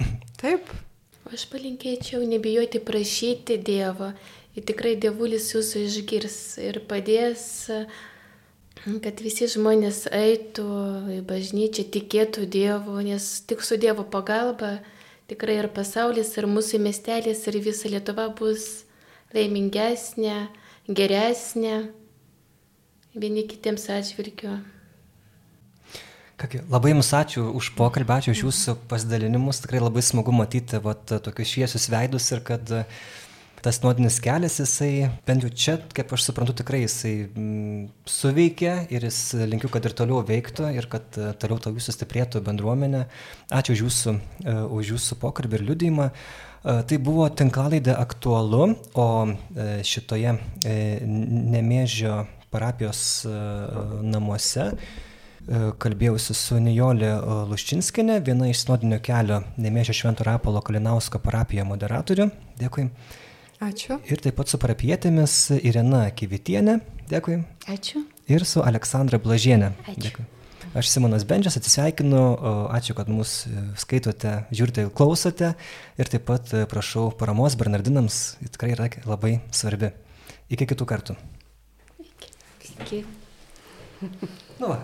Taip. 0.43 0.69
Aš 1.33 1.47
palinkėčiau 1.49 2.21
nebijoti 2.29 2.83
prašyti 2.83 3.57
Dievo. 3.65 4.11
Ir 4.53 4.67
tikrai 4.69 4.99
Dievulis 5.01 5.47
jūsų 5.55 5.87
išgirs 5.87 6.39
ir 6.61 6.83
padės, 6.85 7.45
kad 8.85 9.23
visi 9.25 9.49
žmonės 9.49 10.05
eitų 10.13 10.67
į 11.15 11.21
bažnyčią, 11.31 11.87
tikėtų 11.95 12.45
Dievu, 12.53 12.99
nes 13.07 13.31
tik 13.49 13.65
su 13.65 13.81
Dievo 13.81 14.05
pagalba 14.05 14.83
tikrai 15.33 15.57
ir 15.63 15.71
pasaulis, 15.73 16.35
ir 16.37 16.51
mūsų 16.51 16.83
miestelis, 16.83 17.47
ir 17.49 17.57
visa 17.65 17.89
Lietuva 17.89 18.29
bus 18.37 18.85
laimingesnė, 19.33 20.37
geresnė 20.93 21.77
vieni 23.15 23.47
kitiems 23.49 23.89
atžvilgiu. 23.93 24.61
Labai 26.73 26.91
Jums 26.91 27.13
ačiū 27.15 27.45
už 27.55 27.69
pokalbį, 27.79 28.15
ačiū 28.17 28.33
už 28.35 28.41
Jūsų 28.49 28.77
pasidalinimus, 28.91 29.61
tikrai 29.63 29.79
labai 29.83 30.03
smagu 30.03 30.33
matyti 30.35 30.81
vat, 30.83 31.05
tokius 31.23 31.53
šviesius 31.53 31.87
veidus 31.93 32.27
ir 32.35 32.43
kad 32.43 32.73
tas 33.63 33.79
nuodinis 33.85 34.17
kelias, 34.19 34.57
jisai, 34.59 35.07
bent 35.23 35.45
jau 35.47 35.51
čia, 35.55 35.77
kaip 35.95 36.11
aš 36.17 36.25
suprantu, 36.27 36.57
tikrai 36.59 36.81
jisai 36.83 37.13
mm, 37.29 37.85
suveikia 38.11 38.75
ir 38.91 39.07
jis 39.07 39.21
linkiu, 39.53 39.71
kad 39.71 39.87
ir 39.87 39.95
toliau 39.95 40.19
veiktų 40.27 40.73
ir 40.75 40.89
kad 40.91 41.21
uh, 41.21 41.31
toliau 41.39 41.63
tau 41.63 41.71
jūsų 41.77 41.95
stiprėtų 41.95 42.43
bendruomenė. 42.43 43.05
Ačiū 43.55 43.77
už 43.77 43.85
Jūsų, 43.87 44.17
uh, 44.19 44.65
už 44.81 44.97
jūsų 44.97 45.21
pokalbį 45.23 45.61
ir 45.61 45.67
liudymą. 45.71 46.11
Uh, 46.11 46.83
tai 46.91 46.99
buvo 46.99 47.31
tinklalaidė 47.31 47.95
aktualu, 47.95 48.73
o 48.99 49.09
uh, 49.31 49.75
šitoje 49.87 50.35
nemėžio 50.67 52.25
parapijos 52.53 53.25
e, 53.25 53.33
namuose. 54.07 54.69
E, 54.73 55.63
kalbėjausi 55.83 56.37
su 56.39 56.61
Nijolė 56.63 57.11
e, 57.15 57.39
Luščinskinė, 57.51 58.21
viena 58.27 58.51
iš 58.51 58.65
sinodinio 58.65 59.01
kelio 59.05 59.43
Nemėžio 59.61 59.97
Švento 60.03 60.27
Rapolo 60.29 60.63
Kalinausko 60.65 61.23
parapijoje 61.25 61.67
moderatorių. 61.71 62.29
Dėkui. 62.61 62.89
Ačiū. 63.63 64.01
Ir 64.11 64.23
taip 64.23 64.39
pat 64.41 64.51
su 64.51 64.59
parapietėmis 64.63 65.39
Irena 65.63 66.05
Kivitienė. 66.11 66.81
Dėkui. 67.11 67.41
Ačiū. 67.71 68.05
Ir 68.31 68.47
su 68.49 68.63
Aleksandra 68.65 69.21
Blažienė. 69.23 69.75
Ačiū. 69.87 70.07
Dėkui. 70.07 70.29
Aš 70.79 70.89
Simonas 70.89 71.27
Bendžias 71.29 71.59
atsisveikinu, 71.59 72.21
ačiū, 72.73 72.95
kad 72.97 73.11
mus 73.13 73.43
skaitote, 73.83 74.39
žiūrite 74.57 74.87
ir 74.87 74.95
klausote 74.97 75.51
ir 76.01 76.09
taip 76.09 76.25
pat 76.31 76.49
prašau 76.71 77.11
paramos 77.21 77.59
Bernardinams, 77.61 78.23
tikrai 78.55 78.73
yra 78.73 78.89
labai 79.05 79.35
svarbi. 79.53 79.93
Iki 80.53 80.71
kitų 80.73 80.89
kartų. 80.89 81.19
Iki. 82.83 83.05
Nu. 84.61 84.77